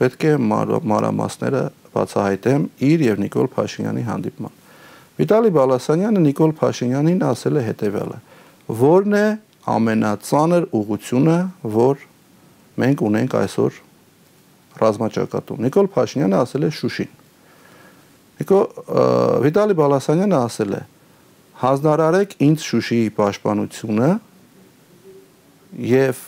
[0.00, 1.62] պետք է մանրամասները
[1.94, 4.59] բացահայտեմ իր եւ Նիկոլ Փաշինյանի հանդիպման։
[5.20, 8.18] Վիտալի Բալասանյանը Նիկոլ Փաշինյանին ասել է հետևյալը.
[8.80, 9.26] Որն է
[9.68, 11.38] ամենածանր ուղությունը,
[11.76, 12.04] որ
[12.80, 13.80] մենք ունենք այսօր
[14.80, 17.10] ռազմաճակատում։ Նիկոլ Փաշինյանը ասել է Շուշին։
[18.40, 18.60] Նիկո
[19.44, 20.82] Վիտալի Բալասանյանը ասել է.
[21.60, 24.10] հանձնարարեք ինձ Շուշիի պաշտպանությունը
[25.90, 26.22] եւ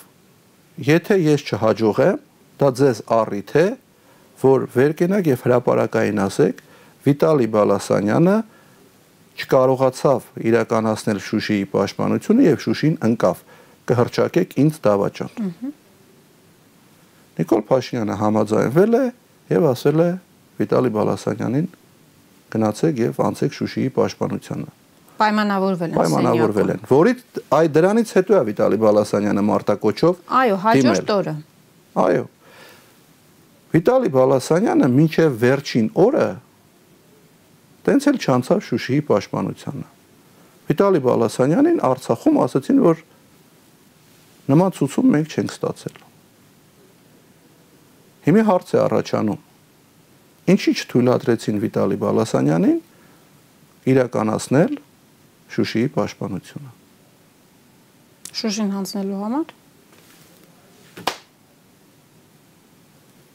[0.93, 2.19] եթե ես չհաջողեմ,
[2.61, 3.67] դա ձեզ առիթ է,
[4.43, 6.61] որ վեր կենակ եւ հրաապարակային ասեք
[7.07, 8.37] Վիտալի Բալասանյանը
[9.41, 13.39] չկարողացավ իրականացնել Շուշիի պաշտպանությունը եւ Շուշին ընկավ
[13.93, 15.33] կհրճակեք ինձ դավաճան։
[17.39, 19.05] Նիկոլ Փաշինյանը համաձայնվել է
[19.53, 20.11] եւ ասել է
[20.61, 21.69] Վիտալի Բալասանյանին
[22.53, 24.69] գնացեք եւ անցեք Շուշիի պաշտպանությանը։
[25.23, 31.35] Պայմանավորվել են։ Պայմանավորվել են, որից այ դրանից հետո է Վիտալի Բալասանյանը մարտակոչով Այո, հաջորդ օրը։
[32.03, 32.25] Այո։
[33.73, 36.27] Վիտալի Բալասանյանը մինչև վերջին օրը
[37.87, 39.87] Տենց էլ չանցավ Շուշիի պաշտպանությանը։
[40.69, 43.03] Վիտալի Բալասանյանին Արցախում ասացին, որ
[44.53, 45.97] նման ցուցում մենք չենք ստացել։
[48.23, 49.41] Հիմի հարց է առաջանում.
[50.53, 52.79] ինչի չթույլատրեցին Վիտալի Բալասանյանին
[53.93, 54.73] իրականացնել
[55.55, 56.71] Շուշիի պաշտպանությունը։
[58.33, 59.51] Շուշին հանձնելու համար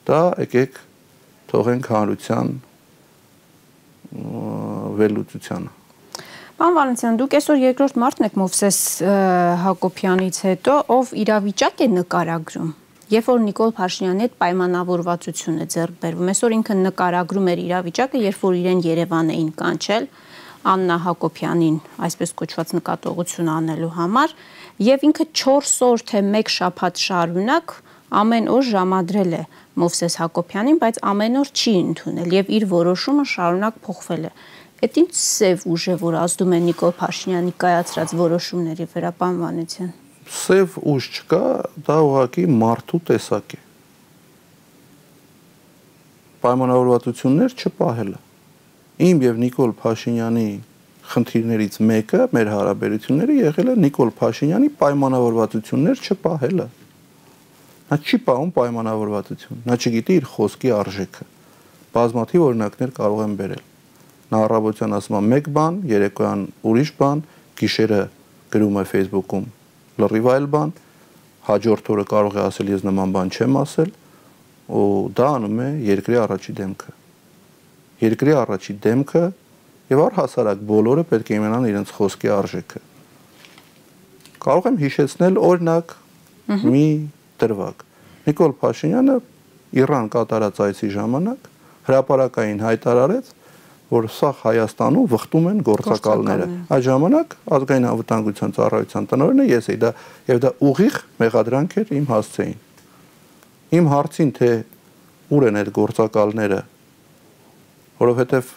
[0.08, 0.80] դա եկեք
[1.52, 2.52] թողենք հանրության
[5.02, 5.72] վերլուծությանը։
[6.58, 8.78] Պարոն Վալենտյան, դուք այսօր երկրորդ մարդն եք Մովսես
[9.62, 12.72] Հակոբյանից հետո, ով իրավիճակ է նկարագրում։
[13.08, 18.42] Երբ որ Նիկոլ Փաշինյանի հետ պայմանավորվածություն է ձեռք բերվում, այսօր ինքը նկարագրում էր իրավիճակը, երբ
[18.48, 20.10] որ իրեն Երևան էին կանչել
[20.68, 24.34] Աննա Հակոբյանին այսպես կոչված նկատողություն անելու համար,
[24.88, 27.76] եւ ինքը 4 օր թե 1 շաբաթ շարունակ
[28.18, 29.44] ամեն օր ժամադրել է
[29.78, 34.32] Մովսես Հակոբյանին, բայց ամեն օր չի ընդունել եւ իր որոշումը շարունակ փոխվել է։
[34.78, 39.92] Այդ ինչ սև ուժ է, որ ազդում է Նիկոլ Փաշինյանի կայացրած որոշումների վրա, պարոն Վանեցյան։
[40.38, 41.44] Սև ուժ չկա,
[41.88, 43.62] դա ուղղակի մարդու տեսակ է։
[46.46, 48.20] Պայմանավորվածություններ չպահելը։
[49.08, 50.48] Իմ եւ Նիկոլ Փաշինյանի
[51.08, 56.68] խնդիրներից մեկը մեր հարաբերությունները եղել է Նիկոլ Փաշինյանի պայմանավորվածություններ չպահելը։
[57.88, 61.32] Նա չի պահում պայմանավորվածություն։ Նա չգիտի իր խոսքի արժեքը։
[61.98, 63.66] Բազմաթիվ օրինակներ կարող եմ բերել
[64.28, 67.22] նա առավոտյան ասում է մեկ բան, երեկոյան ուրիշ բան,
[67.60, 68.00] գիշերը
[68.52, 69.46] գրում է Facebook-ում
[70.04, 70.74] լրիվ այլ բան,
[71.48, 73.94] հաջորդ օրը կարող է ասել ես նման բան չեմ ասել,
[74.68, 76.92] ու դա անում է երկրի առաջի դեմքը։
[78.04, 79.24] Երկրի առաջի դեմքը
[79.88, 82.82] եւ առհասարակ բոլորը պետք է իմանան իրենց խոսքի արժեքը։
[84.44, 85.96] Կարող եմ հիշեցնել օրինակ
[86.68, 86.88] մի
[87.42, 87.84] դրվագ։
[88.28, 89.18] Նիկոլ Փաշինյանը
[89.78, 91.50] Իրան կատարած այցի ժամանակ
[91.88, 93.32] հրաապարակային հայտարարեց,
[93.88, 99.92] որ սա Հայաստանում վխտում են գործակալները։ Այդ ժամանակ ազգային անվտանգության ծառայության տնօրենը ես էի դա
[100.28, 102.58] եւ դա ուղիղ մեղադրանք էր իմ հասցեին։
[103.78, 104.52] Իմ հարցին թե
[105.38, 106.60] ուր են այդ գործակալները,
[108.04, 108.52] որովհետև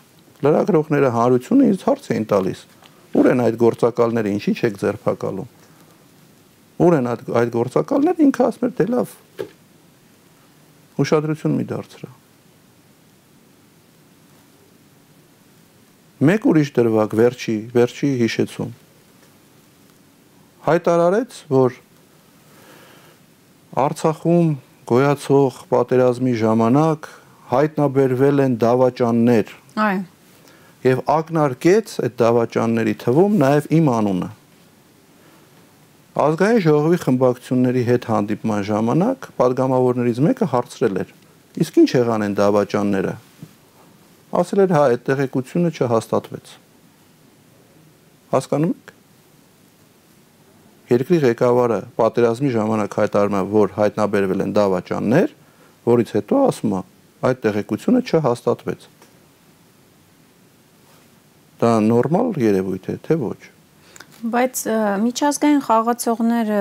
[0.47, 2.61] լրագրողները հանրությունը ինձ հարց էին տալիս.
[3.11, 5.49] ուր են այդ գործակալները, ինչի՞ չեք ձերբակալում։
[6.81, 9.13] Ուր են այդ այդ գործակալները, ինքը ասում էր, դե լավ։
[11.01, 12.11] Ուշադրություն մի դարձրա։
[16.21, 18.73] Մեկ ուրիշ դրվակ վերջի, վերջի հիշեցում.
[20.67, 21.79] Հայտարարեց, որ
[23.81, 24.51] Արցախում
[24.91, 27.09] գոյացող պատերազմի ժամանակ
[27.53, 30.03] հայտնաբերվել են դավաճաններ։ Այո։
[30.81, 34.29] Եվ ակնարկեց այդ դավաճանների թվում նաև իմ անունը։
[36.21, 41.13] Ազգային ժողովի խմբակցությունների հետ հանդիպման ժամանակ падգամավորներից մեկը հարցրել էր.
[41.65, 43.13] Իսկ ինչ եղան այն դավաճանները։
[44.41, 46.51] Ասել էր, հա, այդ տեղեկությունը չհաստատվեց։
[48.35, 48.93] Հասկանում եք։
[50.91, 55.33] Երկրի ղեկավարը պատերազմի ժամանակ հայտարարում է, որ հայտնաբերվել են դավաճաններ,
[55.89, 56.83] որից հետո ասում է,
[57.31, 58.85] այդ տեղեկությունը չհաստատվեց։
[61.65, 63.41] Դա նորմալ երևույթ է, թե ոչ։
[64.21, 64.61] Բայց
[65.01, 66.57] միջազգային խաղացողները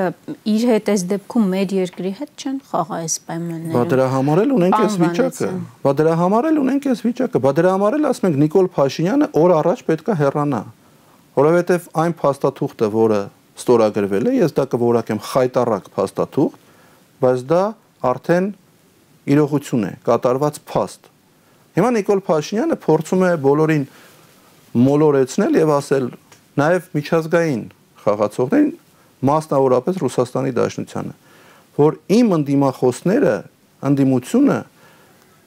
[0.47, 4.53] իր հետ այս դեպքում մեր երկրի հետ չեն խաղա այս պայմանները։ Բա դրա համար էլ
[4.55, 5.49] ունենք այս վիճակը։
[5.83, 9.29] Բա դրա համար էլ ունենք այս վիճակը։ Բա դրա համար էլ ասում ենք Նիկոլ Փաշինյանը
[9.43, 10.61] օր առաջ պետքա հեռանա։
[11.39, 13.19] Որովհետև այն փաստաթուղթը, որը
[13.59, 16.63] ստորագրվել է, ես դա կորակեմ խայտարակ փաստաթուղթ,
[17.19, 17.63] բայց դա
[18.09, 18.49] արդեն
[19.35, 21.11] իրողություն է, կատարված փաստ։
[21.79, 23.83] Հիմա Նիկոլ Փաշինյանը փորձում է բոլորին
[24.79, 26.07] մոլորեցնել եւ ասել
[26.59, 27.63] նաեւ միջազգային
[28.03, 28.73] խաղացողներին,
[29.29, 31.15] մասնավորապես Ռուսաստանի Դաշնությանը,
[31.79, 33.35] որ իմ ընդդիմախոսները,
[33.89, 34.59] ընդդիմությունը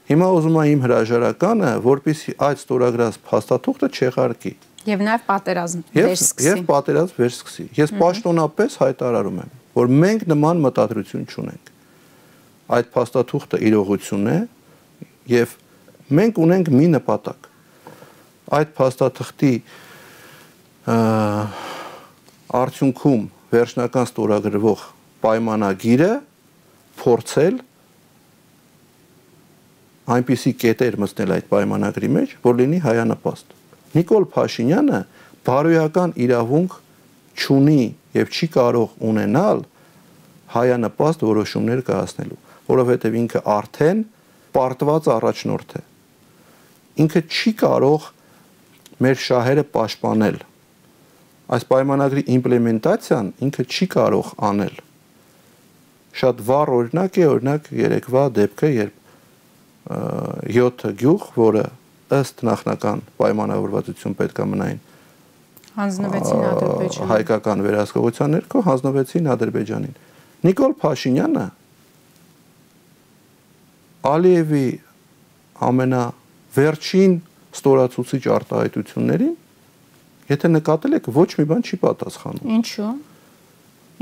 [0.03, 6.63] հիմա ուզում է իմ հրաժարականը, որpիսի այդ ստորագրած փաստաթուղթը չեղարկի։ Եվ նաև պատերազմ վերսկսի։ Եվ
[6.67, 11.71] պատերազմ վերսկսի։ Ես պաշտոնապես հայտարարում եմ, որ մենք նման մտադրություն չունենք։
[12.73, 14.37] Այդ փաստաթուղթը իրողություն է
[15.33, 15.55] եւ
[16.19, 17.49] մենք ունենք մի նպատակ։
[18.59, 19.53] Այդ փաստաթղթի
[20.83, 23.21] արդյունքում
[23.53, 24.81] վերջնական ստորագրվող
[25.23, 26.09] պայմանագիրը
[26.99, 27.55] փորձել
[30.13, 33.47] այնպիսի կետեր մտնել այդ պայմանագրի մեջ, որ լինի հայանպաստ։
[33.93, 34.99] Նիկոլ Փաշինյանը
[35.47, 36.71] բարոյական իրավունք
[37.39, 37.83] չունի
[38.19, 39.63] եւ չի կարող ունենալ
[40.53, 43.99] հայանպաստ որոշումներ կայացնելու, որովհետեւ ինքը արդեն
[44.53, 45.81] պարտված առաջնորդ է։
[47.03, 48.01] Ինքը չի կարող
[49.03, 50.37] մեր շահերը պաշտպանել։
[51.51, 54.75] Այս պայմանագրի իմպլեմենտացիան ինքը չի կարող անել։
[56.23, 58.99] Շատ վառ օրինակ է, օրինակ երեկվա դեպքը, երբ
[60.55, 61.65] 7 գյուղ, որը
[62.13, 64.81] ըստ նախնական պայմանավորվածություն պետք է մնային
[65.73, 69.95] հանձնվեցին Ադրբեջանին հայկական վերահսկողության ներքո հանձնվեցին Ադրբեջանին
[70.47, 71.45] Նիկոլ Փաշինյանը
[74.13, 74.67] Ալիևի
[75.69, 77.15] ամենավերջին
[77.57, 79.33] ստորացուցիչ արտահայտություններին
[80.31, 82.93] եթե նկատել եք ոչ մի բան չի պատասխանում Ինչու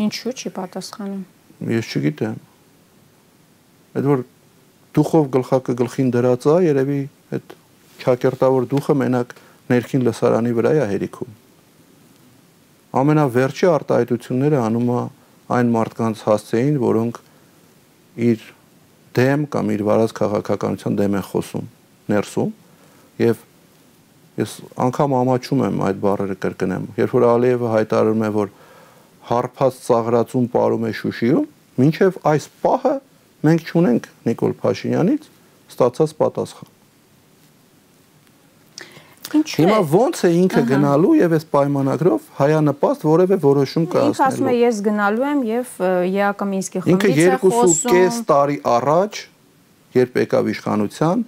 [0.05, 1.23] Ինչու չի պատասխանում
[1.71, 2.37] Ես չգիտեմ
[3.91, 4.23] Այդ որ
[4.95, 6.99] դուխով գլխակը գլխին դրած է, երևի
[7.35, 7.53] այդ
[8.01, 9.33] ճակերտավոր դուխը մենակ
[9.71, 11.35] ներքին լսարանի վրա է հերիքում։
[13.01, 15.03] Ամենավերջի արտահայտությունները անում է
[15.57, 17.21] այն մարդկանց հասցեին, որոնք
[18.31, 18.43] իր
[19.15, 21.69] դեմ կամ իր վարած քաղաքականության դեմ են խոսում
[22.11, 22.51] ներսում
[23.21, 23.45] եւ
[24.41, 28.51] ես անգամ ամաչում եմ այդ բառերը կրկնեմ երբ որ Ալիևը հայտարարում է որ
[29.31, 31.47] հարփած ծաղրացում ապարում է Շուշիում
[31.81, 32.93] մինչև այս պահը
[33.47, 35.27] մենք չունենք Նիկոլ Փաշինյանից
[35.71, 36.77] ստացած պատասխան
[39.31, 44.49] Ինչու Հիմա ոնց է ինքը գնալու եւ այս պայմանագրով հայանպաստ որևէ որոշում կայացնելու։ Ինքը ասում
[44.51, 49.21] է ես գնալու եմ եւ ԵԱԿ Մինսկի խմբից է խոսում։ Ինքը 2.5 տարի առաջ
[49.95, 51.23] երբ եկավ իշխանության,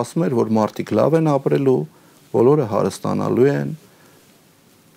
[0.00, 1.78] ասում էր, որ մարդիկ լավ են ապրելու,
[2.34, 3.72] բոլորը հարստանալու են,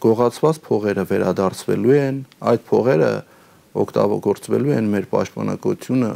[0.04, 2.20] գողացված փողերը վերադարձվելու են,
[2.52, 3.12] այդ փողերը
[3.78, 6.12] օգտագործվելու են մեր պաշտպանակությունը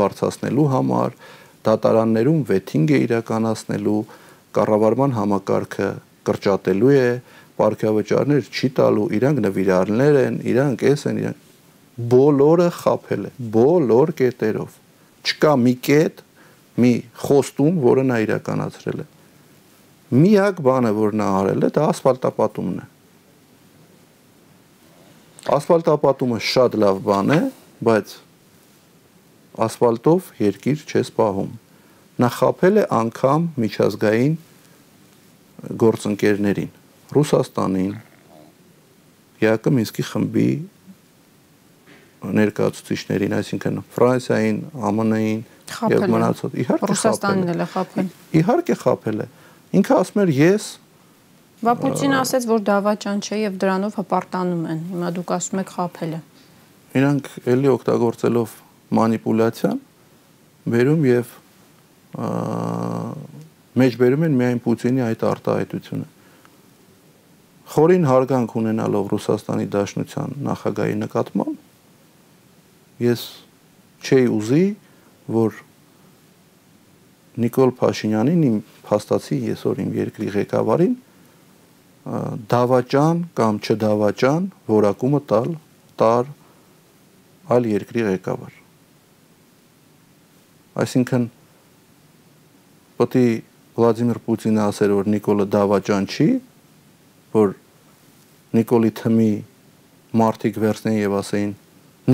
[0.00, 1.16] բարձրացնելու համար,
[1.68, 4.00] դատարաններում վեթինգ է իրականացնելու,
[4.54, 5.88] կառավարման համակարգը
[6.28, 7.08] կրճատելու է,
[7.54, 11.42] ապարքավճարներ չի տալու, իրանք նվիրալներ են, իրանք էս են, իրանք
[12.14, 14.78] բոլորը խափել է, բոլոր կետերով։
[15.24, 16.22] Չկա մի կետ,
[16.82, 16.92] մի
[17.24, 19.06] խոստում, որը նա իրականացրել է։
[20.14, 22.86] Միակ բանը, որ նա արել է, դա ասֆալտապատումն է։
[25.54, 27.40] Ասֆալտապատումը շատ լավ բան է,
[27.84, 28.14] բայց
[29.64, 31.52] ասֆալտով երկիր չես պահում
[32.22, 34.34] նա խապել է անգամ միջազգային
[35.82, 36.70] գործընկերներին
[37.14, 37.94] Ռուսաստանին
[39.42, 40.50] ԵԱԿ Մինսկի խմբի
[42.38, 45.40] ներկայացուցիչներին, այսինքն Ֆրանսիային, ԱՄՆ-ին
[45.92, 48.08] եւ մնացած իհարկե Ռուսաստանին էլ է խափել։
[48.40, 49.26] Իհարկե խափել է։
[49.74, 50.70] Ինքը ասում էր ես
[51.64, 56.12] Բա Պուտինը ասաց, որ դավաճան չէ եւ դրանով հպարտանում են։ Հիմա դուք ասում եք խափել
[56.12, 56.18] է։
[57.00, 58.48] Իրանք ելի օգտագործելով
[58.98, 59.78] մանիպուլյացիան
[60.74, 61.26] վերում եւ
[63.84, 66.06] մեջբերում են միայն Պուտինի այդ արտահայտությունը
[67.74, 73.22] խորին հարգանք ունենալով Ռուսաստանի Դաշնության նախագահի նկատմամբ ես
[74.04, 74.66] չէի ուզի,
[75.34, 75.56] որ
[77.42, 80.94] Նիկոլ Փաշինյանին իմ փաստացի այսօր իմ երկրի ղեկավարին
[82.52, 85.48] դավաճան կամ չդավաճան որակումը տալ
[86.02, 86.30] տար
[87.54, 88.60] այլ երկրի ղեկավար
[90.84, 91.26] այսինքն
[93.00, 93.26] պետք է
[93.74, 96.26] Վլադիմիր Պուտինը ասեր որ Նիկոլը դավաճան չի
[97.34, 97.54] որ
[98.54, 99.30] Նիկոլի թմի
[100.20, 101.54] մարտիկ վերցնեն եւ ասեին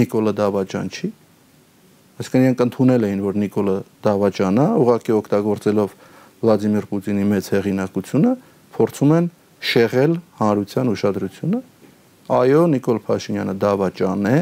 [0.00, 1.10] Նիկոլը դավաճան չի
[2.20, 5.92] այսինքն իրենք ընդունել էին որ Նիկոլը դավաճան է ուղղակի օգտագործելով
[6.40, 8.32] Վլադիմիր Պուտինի մեծ հեղինակությունը
[8.76, 9.28] փորձում են
[9.70, 11.60] շեղել հանրության ուշադրությունը.
[12.30, 14.36] Այո Նիկոլ Փաշինյանը դավաճան է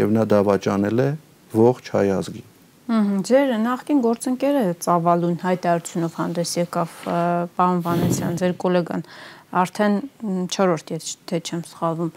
[0.00, 1.08] եւ նա դավաճանել է
[1.52, 2.48] ողջ հայ ազգին
[3.28, 6.96] Ձեր նախկին գործընկերը Ծավալուն հայտարարությունով հանդես եկավ
[7.56, 9.04] պարոն Վանեցյան, ձեր գոլեգան
[9.52, 9.96] արդեն
[10.52, 12.12] 4-րդ եթե չեմ սխալվում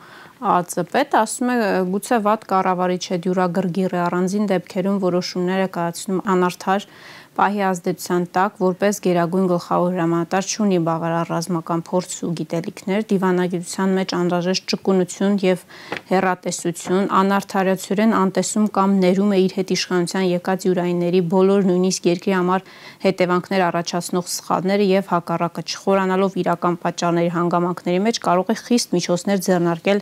[0.45, 1.57] ԱԱՑՊ-ը ասում է
[1.91, 6.87] գուցե վատ կառավարիչ է դյուրագրգիռ է առանձին դեպքերում որոշումները կայացնում անարդար
[7.35, 14.13] պահի ազդեցության տակ որպես գերագույն գլխավոր հրամանատար ունի բավարար ռազմական փորձ ու գիտելիքներ, դիվանագիտության մեջ
[14.15, 15.65] անհրաժեշտ ճկունություն եւ
[16.11, 22.65] հերատեսություն, անարդարացիորեն անտեսում կամ ներում է իր հետ իշխանության եկած յուրայինների բոլոր նույնիսկ երկրի համար
[23.05, 29.99] հետևանքներ առաջացնող սխալները եւ հակառակը չխորանալով իրական պատճառների հանգամանքների մեջ կարող է խիստ միջոցներ ձեռնարկել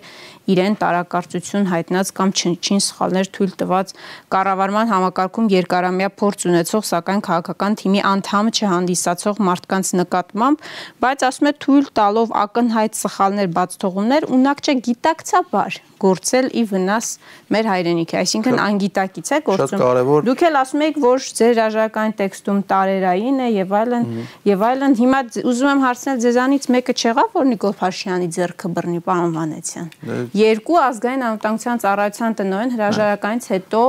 [0.53, 3.93] իրեն տարակարծություն հայտնած կամ չնչին սխալներ թույլ տված
[4.33, 10.67] կառավարման համակարգում երկարամյա փորձ ունեցող սակայն քաղաքական թիմի անդամ չհանդիսացող մարդկանց նկատմամբ,
[11.05, 17.07] բայց ասում է թույլ տալով ակնհայտ սխալներ բաց թողումներ ունակ չէ գիտակցաբար գործել ի վնաս
[17.53, 19.83] մեր հայրենիքի, այսինքն անգիտակից է գործում։
[20.27, 24.07] Դուք էլ ասում եք, որ ձեր հրաժարական տեքստում տարերային է եւ այլն
[24.49, 29.33] եւ այլն։ Հիմա ուզում եմ հարցնել ձեզանից մեկը չեղավ, որ Նիկոլ Փաշյանի ձեռքը բռնի պարոն
[29.37, 33.81] Վանեցյան։ դե Երկու ազգային անվտանգության ծառայության տնօրեն հրաժարականից հետո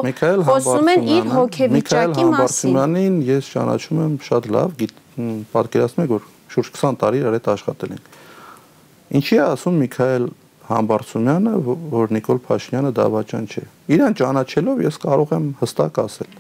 [0.49, 4.79] խոսում են իր հոգեվիճակի մասին։ Միքայել ես ճանաչում եմ շատ լավ,
[5.55, 8.09] պատկերացնում եք, որ շուրջ 20 տարի իր հետ աշխատել ենք։
[9.15, 10.25] Ինչի է ասում Միքայել
[10.65, 11.53] Համբարձումյանը,
[11.93, 16.39] որ Նիկոլ Փաշինյանը դավաճան չէ։ Իրան ճանաչելով ես կարող եմ հստակ ասել։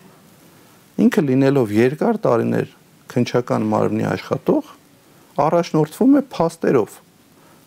[1.04, 2.70] Ինքը լինելով երկար տարիներ
[3.12, 4.70] քնչական մարմնի աշխատող,
[5.44, 6.96] առաջնորդվում է փաստերով։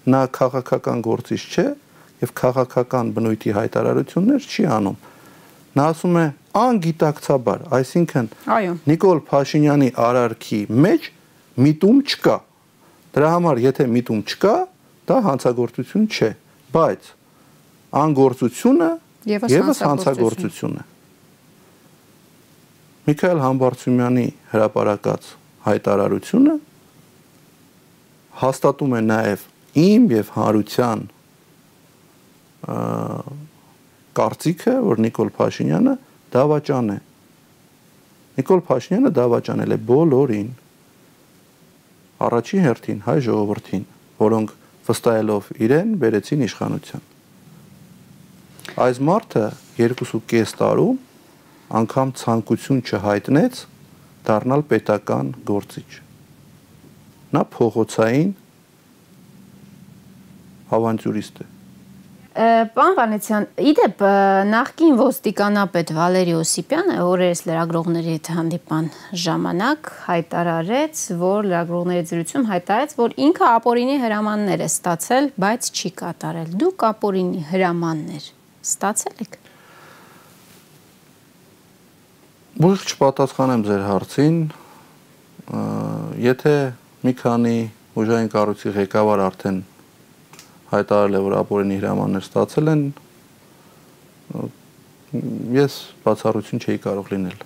[0.07, 1.67] Նա քաղաքական գործիչ չէ
[2.23, 4.97] եւ քաղաքական բնույթի հայտարարություններ չի անում։
[5.77, 6.25] Նա ասում է
[6.57, 11.09] անգիտակցաբար, այսինքն այո Նիկոլ Փաշինյանի արարքի մեջ
[11.67, 12.37] միտում չկա։
[13.17, 14.55] Դրա համար եթե միտում չկա,
[15.11, 16.31] դա հանցագործություն չէ,
[16.75, 17.09] բայց
[18.01, 18.89] անգործությունը
[19.27, 20.85] եւս հանցագործություն է։
[23.07, 25.29] Միքայել Համբարձումյանի հրապարակած
[25.67, 26.55] հայտարարությունը
[28.41, 29.45] հաստատում է նաև
[29.87, 31.05] իմ եւ հարության
[34.17, 35.93] կարծիքը, որ Նիկոլ Փաշինյանը
[36.35, 36.97] դավաճան է։
[38.37, 40.49] Նիկոլ Փաշինյանը դավաճանել է բոլորին
[42.27, 43.83] առաջին հերթին հայ ժողովրդին,
[44.19, 44.53] որոնք
[44.87, 47.05] վստահելով իրեն բերեցին իշխանության։
[48.87, 49.43] Այս մարդը
[49.79, 50.97] 2.5 տարում
[51.81, 53.61] անգամ ցանկություն չհայտնեց
[54.27, 55.89] դառնալ պետական գործիչ։
[57.35, 58.33] Նա փողոցային
[60.77, 61.56] ավանտյուրիստ է
[62.37, 64.01] Պարոն Վանեցյան, իդեպ
[64.51, 68.89] նախկին ոստիկանապետ Վալերի Օսիպյանը օրերս լրագրողների հետ հանդիպան
[69.23, 76.51] ժամանակ հայտարարեց, որ լրագրողների զրույցում հայտարարեց, որ ինքը ապորինի հրամաններ է ստացել, բայց չի կատարել։
[76.61, 78.27] Դուք ապորինի հրամաններ
[78.67, 79.39] ստացել եք։
[82.67, 84.37] Ոչ չպատասխանեմ ձեր հարցին։
[86.27, 86.53] Եթե
[87.01, 87.57] մի քանի
[87.97, 89.59] ուժային կառույցի ղեկավար արդեն
[90.71, 92.81] հայտարարել է, որ ապօրինի հրամաններ ստացել են,
[95.57, 97.45] ես բացառություն չէի կարող լինել։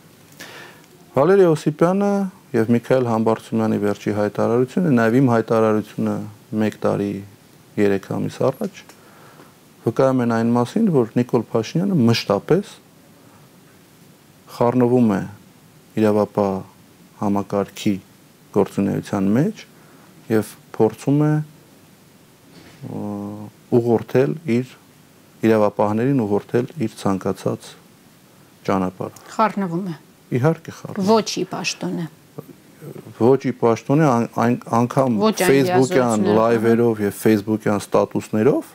[1.12, 2.14] Վալերի Օսիպյանը
[2.56, 6.16] եւ Միքայել Համբարձումյանի վերջի հայտարարությունը, նաեւ իմ հայտարարությունը
[6.66, 7.12] 1 տարի
[7.78, 8.82] 3 ամիս առաջ
[9.82, 12.74] վկայում են այն մասին, որ Նիկոլ Փաշինյանը մշտապես
[14.56, 15.22] խառնվում է
[16.02, 16.52] իրավապահ
[17.22, 17.94] համակարգի
[18.58, 19.64] գործունեության մեջ
[20.32, 21.32] եւ փորձում է
[22.82, 24.72] ուղղորդել իր
[25.48, 27.70] իրավապահներին ուղղորդել իր ցանկացած
[28.68, 29.96] ճանապարհ։ Խառնվում է։
[30.38, 32.08] Իհարկե խառնում։ Ոչ ի պաշտոնը
[33.22, 34.06] ոչ ի պաշտոնի
[34.78, 38.72] անգամ Facebook-յան լայվերով եւ Facebook-յան ստատուսներով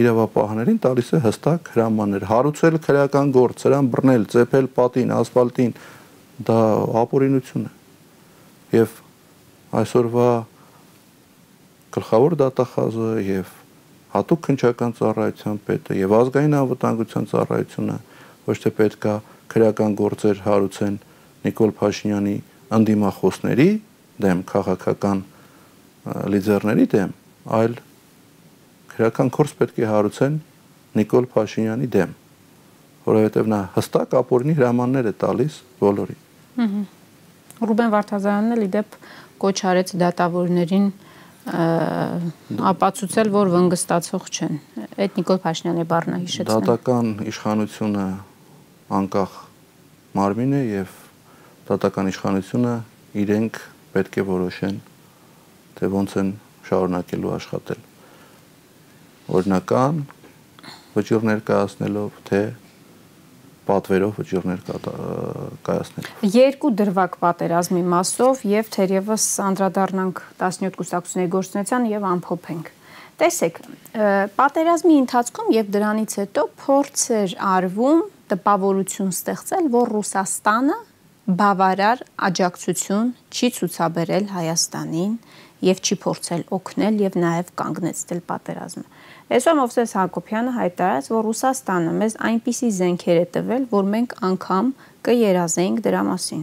[0.00, 2.24] իրավապահներին տալիս է հստակ հրամաններ.
[2.30, 5.74] Հարուցել քրեական գործ, սրան բռնել, ծեփել պատին, ասֆալտին,
[6.48, 6.60] դա
[7.02, 7.74] ապօրինություն է։
[8.80, 8.96] Եվ
[9.80, 10.30] այսօրվա
[11.94, 13.52] գլխավոր դատախազը եւ
[14.14, 17.96] հատուկ քնչական ծառայության պետը եւ ազգային անվտանգության ծառայությունը
[18.46, 19.14] ոչ թե պետքա
[19.50, 20.96] քրեական գործեր հարուցեն
[21.40, 22.36] Նիկոլ Փաշինյանի
[22.76, 23.68] անդիմախոսների
[24.20, 25.22] դեմ քաղաքական
[26.34, 27.12] լիդերների դեմ,
[27.58, 27.76] այլ
[28.94, 30.38] քրական կորս պետք է հարուցեն
[31.00, 32.14] Նիկոլ Փաշինյանի դեմ,
[33.06, 36.80] որովհետև նա հստակ ապօրինի հրամաններ է տալիս բոլորին։
[37.60, 38.98] Ռուբեն Վարդազյանն էլ իդեպ
[39.40, 40.86] կոչ արեց դատավորներին
[42.70, 44.58] ապացուցել, որ վնգստացող չեն։
[45.00, 48.06] Այդ Նիկոլ Փաշինյանի բառնը հիշեցնեմ։ Դատական իշխանությունը
[49.00, 49.36] անկախ
[50.20, 50.94] մարմին է եւ
[51.70, 52.74] դատական իշխանությունը
[53.24, 53.60] իրենք
[53.94, 54.80] պետք է որոշեն
[55.78, 56.32] թե ոնց են
[56.66, 57.80] շարունակելու աշխատել
[59.38, 60.00] օրինական
[60.96, 62.40] վճիռներ կայացնելով թե
[63.68, 64.60] պատվերով վճիռներ
[65.66, 72.70] կայացնելով երկու դրվակ պատերազմի մասով եւ թերևս անդրադառնանք 17 կուսակցությունների գործունեության եւ ամփոփենք
[73.20, 73.58] տեսեք
[74.40, 78.00] պատերազմի ընթացքում եւ դրանից հետո փորձ էր արվում
[78.30, 80.78] տպավորություն ստեղծել որ Ռուսաստանը
[81.40, 85.12] բավարար աջակցություն չի ցուցաբերել Հայաստանին
[85.68, 88.84] եւ չի փորձել օգնել եւ նաեւ կանգնեցնել պատերազմը։
[89.30, 94.72] Այսօր Մովսես Հակոբյանը հայտարարեց, որ Ռուսաստանը մեզ այնպիսի զենքեր է տվել, որ մենք անգամ
[95.06, 96.40] կերազենք դրա մասին։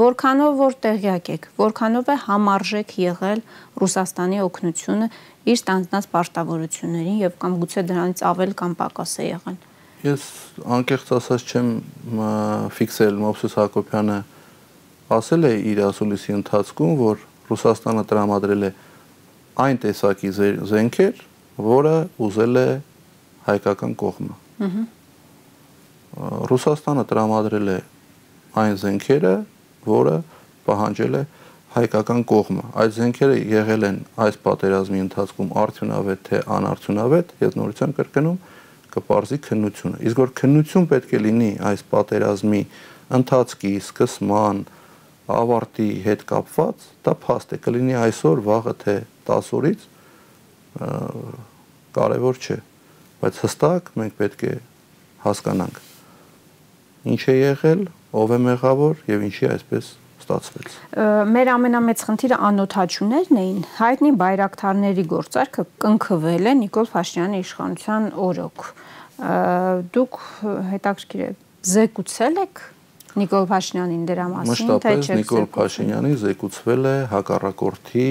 [0.00, 3.44] Որքանով որ տեղյակ եք, որքանով է համարժեք եղել
[3.84, 5.10] Ռուսաստանի օգնությունը
[5.50, 9.58] իր ստանձնած պարտավորություններին եւ կամ գուցե դրանից ավել կամ պակաս է եղել։
[10.00, 10.24] Ես
[10.80, 11.68] անկեղծ ասած չեմ
[12.80, 14.20] ֆիքսել Մովսես Հակոբյանը
[15.20, 18.70] ասել է իր ասուլիսի ընթացքում, որ Ռուսաստանը տրամադրել է
[19.60, 20.30] այն տեսակի
[20.70, 21.26] զենքեր,
[21.66, 21.96] որը
[22.28, 22.68] ուզել է
[23.50, 24.88] հայկական կողմը։ Ահա
[26.50, 27.76] Ռուսաստանը տրամադրել է
[28.60, 29.34] այն զենքերը,
[29.86, 30.14] որը
[30.66, 31.20] պահանջել է
[31.74, 38.40] հայկական կողմը։ Այդ զենքերը եղել են այս պատերազմի ընթացքում արդյունավետ թե անարդյունավետ, ես եմ կրկնում,
[38.90, 42.62] կպարզի քննությունը։ Իսկ որ քննություն պետք է լինի այս պատերազմի
[43.20, 44.64] ընթացքի, սկսման,
[45.30, 48.96] ավարտի հետ կապված, դա փաստ է, կլինի այսօր, վաղը թե
[49.30, 49.86] 10 օրից
[51.96, 52.58] կարևոր չէ,
[53.20, 54.54] բայց հստակ մենք պետք է
[55.24, 55.80] հասկանանք
[57.10, 57.82] ինչ է եղել,
[58.20, 60.74] ով է մեղավոր եւ ինչի այսպես ստացվեց։
[61.30, 68.66] Մեր ամենամեծ խնդիրը անօթաչուներն էին։ Հայտնի բայրակթարների գործարքը կնքվել է Նիկոլ Փաշինյանի իշխանության օրոք։
[69.96, 70.20] Դուք
[70.74, 71.30] հետաքրքիր է
[71.70, 72.62] զեկուցել եք
[73.20, 78.08] Նիկոլ Փաշինյանին դրա մասին, թե չէ։ Նիկոլ Փաշինյանի զեկուցվել է հակառակորդի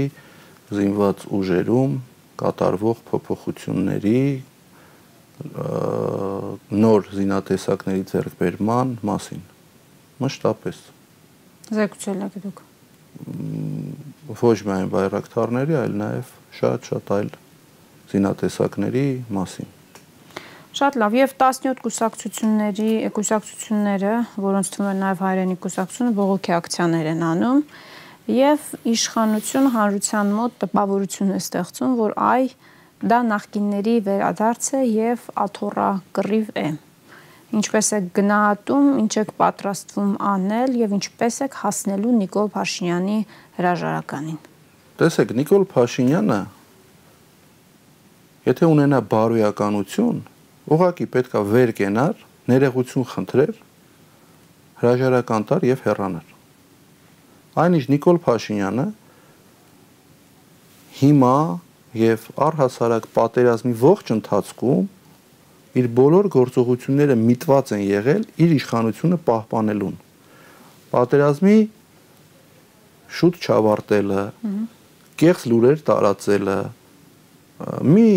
[0.79, 1.93] զինված ուժերում
[2.39, 4.21] կատարվող փոփոխությունների
[6.83, 9.43] նոր զինատեսակների ձեռքբերման մասին։
[10.19, 10.79] Մշտապես
[11.69, 12.61] Զեկուցել եք դուք։
[14.39, 17.29] Ոչ միայն բայրակթարների, այլ նաև շատ-շատ այլ
[18.09, 19.05] զինատեսակների
[19.37, 19.69] մասին։
[20.79, 24.11] Շատ լավ եւ 17 կուսակցությունների կուսակցությունները,
[24.43, 27.63] որոնց թվում է նաեւ հայրենի կուսակցությունը բողոքի ակցիաներ են անում
[28.29, 32.51] եւ իշխանություն հանրության մոտ տպավորություն է ստեղծում, որ այ
[33.09, 36.67] դա նախկինների վերադարձ է եւ աթոռա կռիվ է
[37.49, 43.17] ինչպես եք գնահատում, ինչ եք պատրաստվում անել եւ ինչպես եք հասնելու Նիկոլ Փաշինյանի
[43.57, 44.39] հրաժարականին։
[44.99, 46.39] Տեսեք, Նիկոլ Փաշինյանը
[48.49, 50.19] եթե ունենա բարոյականություն,
[50.69, 53.55] ուղղակի պետքա վեր կենար, ներողություն խնդրեր,
[54.81, 56.38] հրաժարական տար եւ հեռանար։
[57.57, 58.85] Այնինչ Նիկոլ Փաշինյանը
[60.99, 61.35] հիմա
[61.99, 64.87] եւ առհասարակ պատերազմի ողջ ընթացքում
[65.79, 69.95] իր բոլոր գործողությունները միտված են եղել իր իշխանությունը պահպանելուն։
[70.93, 71.57] Պատերազմի
[73.19, 74.23] շուտ չավարտելը,
[75.19, 76.57] կեղծ լուրեր տարածելը,
[77.89, 78.09] մի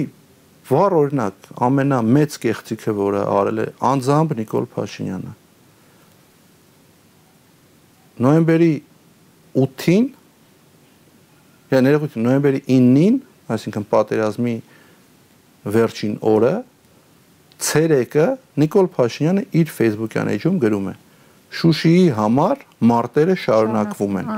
[0.68, 5.32] վառ օրինակ ամենամեծ կեղծիքը, որը արել է անձամբ Նիկոլ Փաշինյանը։
[8.22, 8.72] Նոյեմբերի
[9.52, 10.10] 8-ին,
[11.72, 13.16] я ներողություն, նոյեմբերի 9-ին,
[13.52, 14.54] այսինքն պատերազմի
[15.76, 16.52] վերջին օրը
[17.62, 18.26] ցերեկը
[18.62, 20.94] Նիկոլ Փաշինյանը իր Facebook-յան էջում գրում է.
[21.52, 24.30] Շուշիի համար մարտերը շարունակվում են։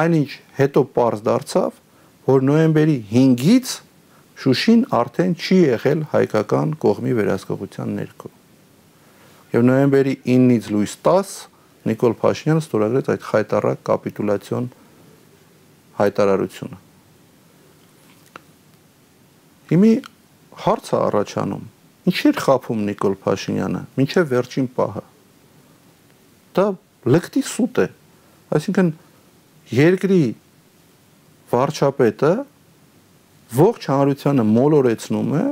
[0.00, 1.82] Այնինչ հետո པարզ դարձավ,
[2.26, 3.74] որ նոյեմբերի 5-ից
[4.36, 8.30] Շուշին արդեն չի եղել հայկական կողմի վերահսկողության ներքո։
[9.54, 11.30] Եվ նոյեմբերի 9-ից լույս 10
[11.86, 14.66] Նիկոլ Փաշինյանը ստորագրեց այդ խայտարակ կապիտուլյացիոն
[16.00, 16.78] հայտարարությունը։
[19.66, 19.92] Հիմի
[20.66, 21.64] հարց է առաջանում.
[22.06, 25.02] ինչեր խափում Նիկոլ Փաշինյանը մինչև վերջին պահը։
[26.56, 26.66] Դա
[27.12, 27.86] լկտի սուտ է։
[28.56, 28.90] Այսինքն
[29.76, 30.20] երկրի
[31.50, 32.32] վարչապետը
[33.56, 35.44] ողջ հանրությանը մոլորեցնում է,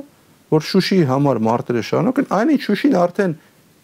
[0.55, 3.35] որ Շուշիի համար մարտերը շարունակեն, այնինչ Շուշին արդեն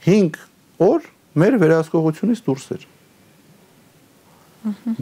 [0.07, 0.39] 5
[0.87, 2.87] օր մեր վերահսկողությունից դուրս էր։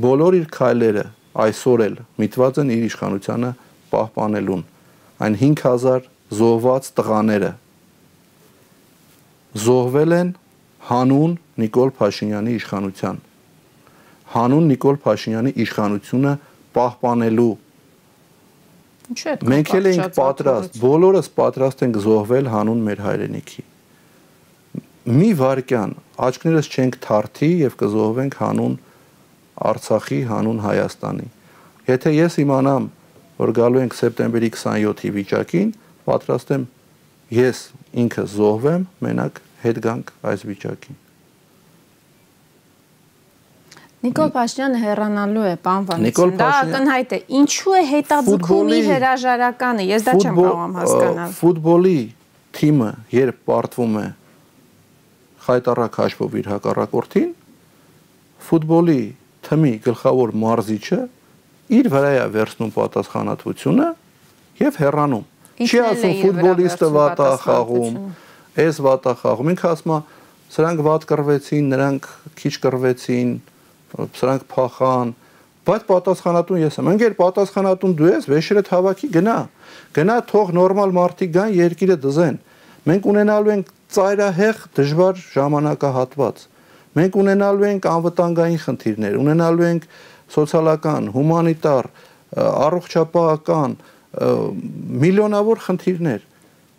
[0.04, 1.06] Բոլոր իր քայլերը
[1.44, 3.50] այսօր էլ միտված են իր իշխանությանը
[3.92, 4.62] պահպանելուն։
[5.18, 7.52] Այն 5000 զոհված տղաները
[9.64, 10.34] զոհվել են
[10.88, 13.22] հանուն Նիկոլ Փաշինյանի իշխանության
[14.34, 16.34] հանուն Նիկոլ Փաշինյանի իշխանությունը
[16.76, 17.54] պահպանելու
[19.08, 23.62] Ինչու է դա Մենք էլ ենք պատրաստ, բոլորս պատրաստ ենք զոհվել հանուն մեր հայրենիքի։
[25.08, 28.74] Մի վարքյան աչքներս չենք թարթի եւ կզոհվենք հանուն
[29.68, 31.28] Արցախի, հանուն Հայաստանի։
[31.88, 32.88] Եթե ես իմանամ,
[33.38, 35.70] որ գալու ենք սեպտեմբերի 27-ի վիճակին,
[36.04, 36.66] պատրաստ եմ
[37.38, 37.62] ես
[38.04, 41.00] ինքը զոհվեմ, մենակ հետ գանք այս վիճակին։
[43.98, 50.38] Նիկոլ Փաշինյանը հեռանալու է, Վանեցյան։ Դա ակնհայտ է։ Ինչու է հետաձգումի հրաժարականը։ Ես դա չեմ
[50.38, 51.98] կարող հասկանալ։ Ֆուտբոլի
[52.58, 54.06] թիմը երբ պարտվում է
[55.48, 57.30] խայտարակ հաշվով իր հակառակորդին,
[58.48, 59.02] ֆուտբոլի
[59.48, 61.00] թմի գլխավոր մարզիչը
[61.78, 63.88] իր վրա է վերցնում պատասխանատվությունը
[64.58, 65.24] եւ հեռանում։
[65.58, 67.96] Չի ասում ֆուտբոլիստը վատ է խաղում,
[68.64, 69.98] էս վատ է խաղում։ Ինքը ասում է
[70.54, 73.32] սրանք վատ կռվեցին, նրանք քիչ կռվեցին,
[74.18, 75.10] սրանք փախան,
[75.68, 79.38] բայց պատասխանատուն ես եմ։ Ընկեր պատասխանատուն դու ես, վեշրը հավաքի գնա։
[79.98, 82.38] Գնա թող նորմալ մարդիկ գան երկիրը դզեն։
[82.88, 86.46] Մենք ունենալու ենք ծայրահեղ դժվար ժամանակահատված։
[86.98, 89.86] Մենք ունենալու ենք անվտանգային խնդիրներ, ունենալու ենք
[90.34, 91.88] սոցիալական, հումանիտար,
[92.38, 93.76] առողջապահական
[95.04, 96.26] միլիոնավոր խնդիրներ։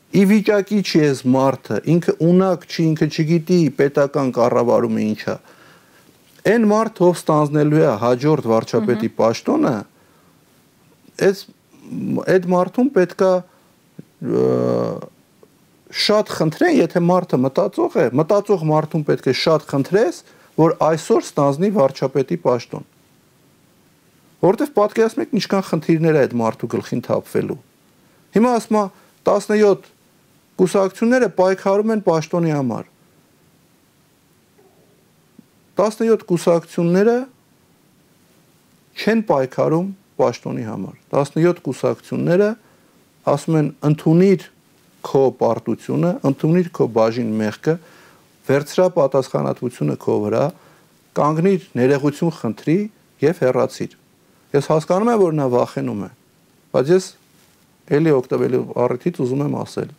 [0.10, 5.36] Ի վիճակի չի ես մարդը, ինքը ունակ չի, ինքը չգիտի պետական կառավարումը ինչա։
[6.50, 9.76] Այն մարդ ով ստանձնելու է հաջորդ վարչապետի պաշտոնը,
[11.30, 11.44] այս
[12.34, 13.32] այդ մարդուն պետքա
[15.90, 20.20] շատ խնդրեն, եթե մարդը մտածող է, մտածող մարդուն պետք է շատ խնդրես,
[20.60, 22.86] որ այսօր ստանձնի վարչապետի պաշտոն։
[24.40, 27.58] Որտեվ պատկերացնում եք ինչքան խնդիրներ է այդ մարդու գլխին թափվելու։
[28.38, 28.84] Հիմա ասում է
[29.30, 29.90] 17
[30.60, 32.86] կուսակցությունները պայքարում են պաշտոնի համար։
[35.80, 37.18] 17 կուսակցությունները
[39.00, 42.50] չեն պայքարում պաշտոնի համար։ 17 կուսակցությունները
[43.34, 44.48] ասում են ընդունիր
[45.06, 47.76] քո պարտությունը, ընդունիր քո բաժին մեղքը,
[48.50, 50.44] վերցրա պատասխանատվությունը քո վրա,
[51.20, 52.78] կանգնիր ներողություն խնդրի
[53.24, 53.96] եւ հեռացիր։
[54.56, 56.10] Ես հասկանում եմ, որ նա վախենում է,
[56.74, 57.08] բայց ես
[57.90, 59.92] ելի օգտվելու առիթից ուզում եմ ասել։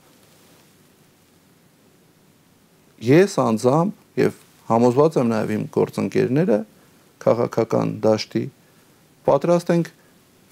[3.11, 4.41] Ես անձամբ եւ
[4.71, 6.59] համոզված եմ նաեւ իմ գործընկերները
[7.25, 8.43] քաղաքական դաշտի
[9.27, 9.89] պատրաստ ենք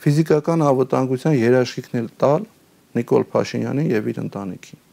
[0.02, 2.46] ֆիզիկական անվտանգության երաշխիքներ տալ
[2.98, 4.84] Նիկոլ Փաշինյանին եւ իր ընտանիքին։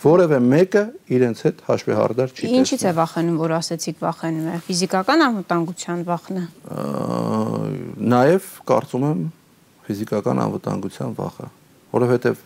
[0.00, 0.82] Որևէ մեկը
[1.12, 6.40] իրենց հետ հաշվեհարդար չի տեսնում։ Ինչից է վախենում, որ ասեցիք վախենում է։ Ֆիզիկական անվտանգության վախն
[6.40, 6.44] է։
[8.14, 9.20] Նաև կարծում եմ
[9.90, 11.48] ֆիզիկական անվտանգության վախը,
[11.92, 12.42] որովհետև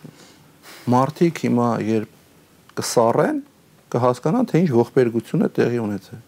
[0.95, 2.11] մարդիկ հիմա երբ
[2.75, 3.41] կսառեն,
[3.95, 6.21] կհասկանան թե ինչ ողբերգություն է տեղի ունեցել։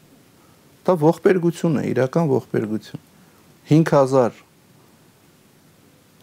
[0.88, 3.02] Դա ողբերգություն է, իրական ողբերգություն։
[3.68, 4.38] 5000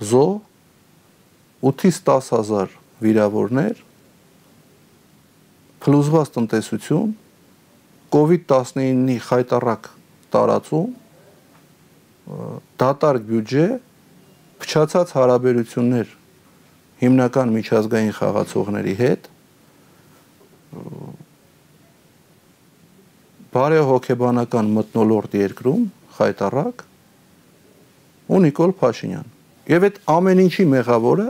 [0.08, 0.24] զո
[1.64, 3.80] 8-ից 10000 վիրավորներ
[5.84, 7.10] փլուզված տնտեսություն,
[8.14, 9.88] COVID-19-ի խայտարակ
[10.32, 10.92] տարածում,
[12.80, 13.66] դատարկ բյուջե,
[14.64, 16.12] փչացած հարաբերություններ
[17.02, 19.28] հիմնական միջազգային խաղացողների հետ,
[23.54, 25.82] բարեհոգեբանական մտնոլորտ երկրում
[26.16, 26.84] խայտարակ
[28.34, 29.28] ու Նիկոլ Փաշինյան։
[29.74, 31.28] Եվ այդ ամեն ինչի մեղավորը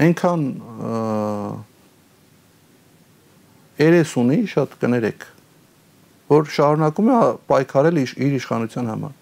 [0.00, 0.44] այնքան
[3.80, 5.26] երես ունի, շատ կներեք,
[6.30, 7.20] որ շարունակում է
[7.50, 9.14] պայքարել իր, իր իշխանության համար։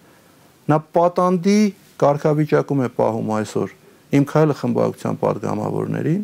[0.69, 1.59] Նա պատանդի
[2.03, 3.75] կարգավիճակում է պահում այսօր
[4.19, 6.21] իմ քայլը խմբակցության падգամավորներին,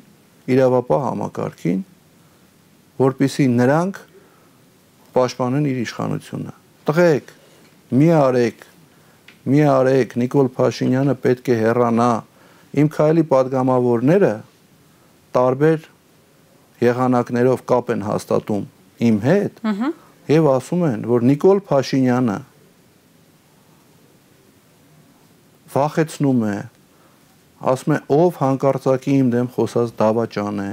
[0.54, 1.80] իրավապահ համակարգին,
[3.00, 3.98] որpիսի նրանք
[5.14, 7.32] պաշտպանեն իր իշխանությունը։ Տղեկ,
[7.94, 8.64] մի արեք,
[9.54, 12.10] մի արեք, Նիկոլ Փաշինյանը պետք է հեռանա
[12.74, 14.32] Իմ քայլի падգամավորները
[15.34, 15.86] տարբեր
[16.84, 18.64] եղանակներով կապ են հաստատում
[19.08, 19.62] իմ հետ
[20.34, 22.36] եւ ասում են, որ Նիկոլ Փաշինյանը
[25.74, 26.58] վախեցնում է,
[27.74, 30.70] ասում է, ով հանկարծակի իմ դեմ խոսած դավաճան է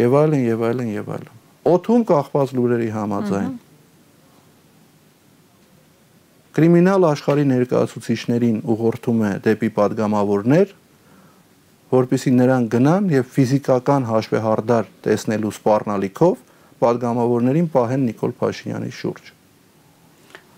[0.00, 3.50] եւ այլն եւ այլն եւ այլն։ Օթում կախված լուրերի համաձայն
[6.56, 10.72] կրիմինալ աշխարհի ներկայացուցիչներին ուղղորդում է դեպի падգամավորներ
[11.90, 16.42] որպիսի նրանք գնան եւ ֆիզիկական հաշվեհարդար տեսնելու սպառնալիքով
[16.80, 19.30] падգամավորներին պահեն Նիկոլ Փաշինյանի շուրջ։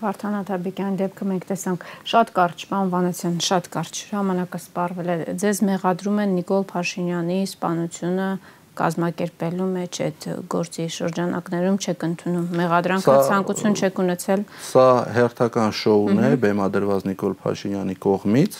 [0.03, 6.19] Վարդան Աթաբեկյան դեպքը մենք տեսանք շատ կարճ պանվանեցյան, շատ կարճ ժամանակը սպառվել է։ Ձեզ մեղադրում
[6.23, 8.27] են Նիկոլ Փաշինյանի սպանությունը
[8.73, 14.85] կազմակերպելու մեջ այդ գործի շրջանակներում չեք ընդունում մեղադրանքը ցանկություն չեք ունեցել սա
[15.17, 18.57] հերթական շոուն է բեմադրված Նիկոլ Փաշինյանի կողմից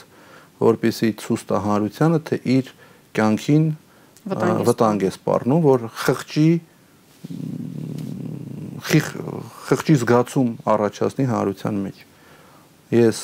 [0.62, 2.72] որպիսի ցույց տա հանրությանը թե իր
[3.18, 3.66] կյանքին
[4.70, 6.49] վտանգ է սպառնում որ խղճի
[8.84, 12.04] խղճի զգացում առաջացնի հանրության մեջ
[12.93, 13.22] ես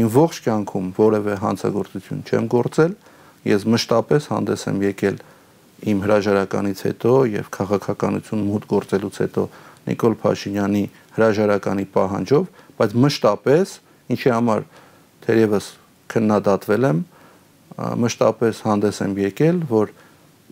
[0.00, 2.94] իմ ողջ կյանքում որևէ հանցագործություն չեմ գործել
[3.50, 5.20] ես մշտապես հանդես եմ եկել
[5.90, 9.44] իմ հրաժարականից հետո եւ քաղաքականություն մուտք գործելուց հետո
[9.88, 10.82] Նիկոլ Փաշինյանի
[11.16, 13.72] հրաժարականի պահանջով, բայց մշտապես
[14.12, 14.66] ինչի համար
[15.24, 15.68] թերևս
[16.14, 17.02] քննադատվել եմ,
[18.04, 19.92] մշտապես հանդես եմ եկել, որ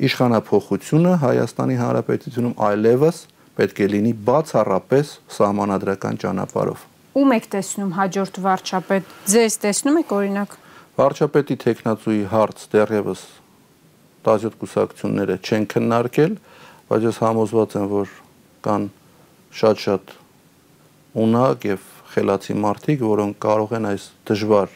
[0.09, 3.17] իշխանապողությունը Հայաստանի Հանրապետությունում այլևս
[3.59, 6.85] պետք է լինի բացառապես սահմանադրական ճանապարհով։
[7.19, 10.55] Ում եք տեսնում հաջորդ վարչապետ։ Ձեզ տեսնում եք օրինակ։
[10.99, 13.25] Վարչապետի տեխնացուի հարց դեռևս
[14.29, 16.33] 17 կուսակցությունները չեն քննարկել,
[16.89, 18.15] բայց ես համոզված եմ, որ
[18.67, 18.89] կան
[19.59, 20.15] շատ-շատ
[21.25, 24.75] ունակ եւ խելացի մարդիկ, որոնք կարող են այս դժվար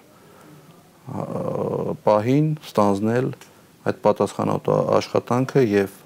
[1.03, 3.33] պահին ստանձնել
[3.91, 5.97] այդ պատասխանատու աշխատանքը եւ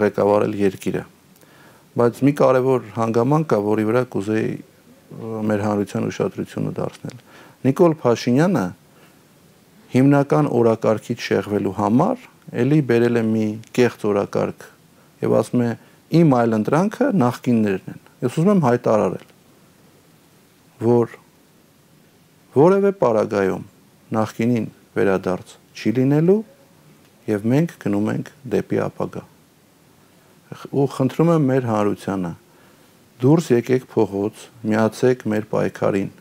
[0.00, 1.02] ղեկավարել երկիրը։
[1.94, 4.54] Բայց մի կարևոր հանգամանք կա, որի վրա կուզեի
[5.50, 7.18] մեր հանրության ուշադրությունը դարձնել։
[7.64, 8.64] Նիկոլ Փաշինյանը
[9.94, 12.24] հիմնական օրակարգից շեղվելու համար
[12.64, 13.44] էլի բերել է մի
[13.76, 14.66] կեղծ օրակարգ
[15.24, 15.68] եւ ասում է
[16.18, 19.28] իմ այլ ընտրանքը նախկիններն են։ Ես ուզում եմ հայտարարել,
[20.84, 21.14] որ
[22.54, 23.64] որևէ պարագայում
[24.14, 26.40] նախկինին վերադարձ չի լինելու
[27.30, 29.22] եւ մենք գնում ենք դեպի ապագա։
[30.70, 32.34] Ու խնդրում եմ մեր հանրությանը
[33.24, 36.12] դուրս եկեք փողոց, միացեք մեր պայքարին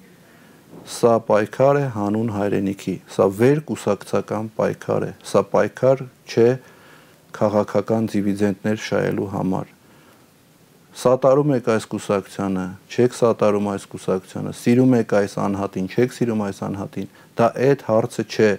[0.84, 6.48] Սա պայքար է հանուն հայրենիքի, սա վեր կուսակցական պայքար է, սա պայքար չէ
[7.38, 9.70] քաղաքական դիվիդենտներ շահելու համար։
[11.04, 16.60] Սատարում եք այս կուսակցությանը, չեք սատարում այս կուսակցությանը, սիրում եք այս անհատին, չեք սիրում այս
[16.68, 17.08] անհատին։
[17.40, 18.52] Դա այդ հարցը չէ։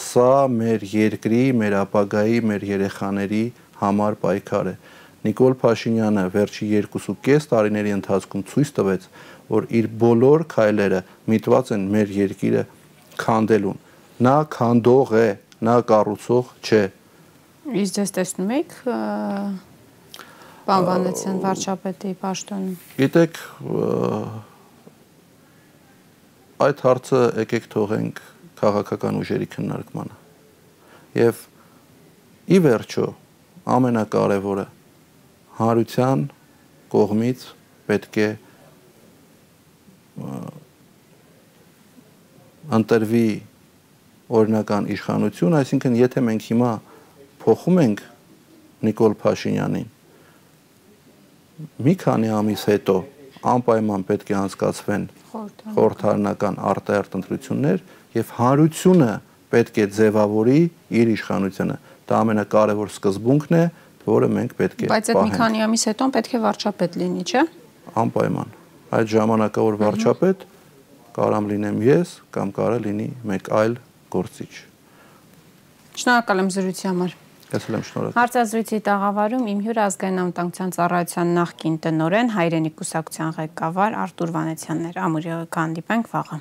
[0.00, 3.44] Սա մեր երկրի, մեր ապագայի, մեր երեխաների
[3.80, 4.74] համար պայքար է։
[5.20, 9.08] Նիկոլ Փաշինյանը վերջի 2.5 տարիների ընթացքում ցույց տվեց,
[9.50, 12.62] որ իր բոլոր քայլերը միտված են մեր երկիրը
[13.20, 13.80] քանդելուն։
[14.24, 15.28] Նա քանդող է,
[15.66, 16.84] նա կառուցող չէ։
[17.80, 18.76] Իսկ դες տեսնում եք
[20.70, 23.40] Պան Վանեցյան վարչապետի պաշտոնում։ Գիտեք,
[26.60, 28.20] այդ հարցը եկեք թողենք
[28.60, 30.16] քաղաքական ուժերի քննարկմանը։
[31.20, 31.40] Եվ
[32.50, 33.06] ի վերջո
[33.76, 34.66] ամենակարևորը
[35.60, 36.24] հանրության
[36.92, 37.46] կողմից
[37.88, 38.28] պետք է
[42.80, 43.28] ընտրվի
[44.40, 46.74] օրինական իշխանություն, այսինքն եթե մենք հիմա
[47.40, 48.04] փոխում ենք
[48.84, 49.88] Նիկոլ Փաշինյանին
[51.84, 52.96] մի քանի ամիս հետո
[53.54, 57.82] անպայման պետք է անցկացվեն խորհրդարանական արտահերտ ընտրություններ
[58.16, 59.10] եւ հանրությունը
[59.50, 60.60] պետք է ձևավորի
[61.00, 61.76] իր իշխանությունը
[62.10, 63.64] դա ամենակարևոր սկզբունքն է
[64.10, 67.44] որը մենք պետք է բայց այդ մի քանի ամիս հետո պետք է վարչապետ լինի չէ
[68.04, 68.56] անպայման
[69.00, 70.48] այդ ժամանակավոր վարչապետ
[71.16, 73.76] կարամ լինեմ ես կամ կարա լինի մեկ այլ
[74.14, 74.50] գործիչ։
[76.00, 77.14] Շնորհակալ եմ զրույցի համար։
[77.50, 83.98] Էլ եմ շնորհակալ։ Հարցազրույցի տաղավարում իմ հյուրը ազգային անվտանգության ծառայության նախկին տնօրեն հայրենի կուսակցության ղեկավար
[84.04, 86.40] Արտուր Վանեցյանն էր։ Ամուրը կհանդիպենք վաղը։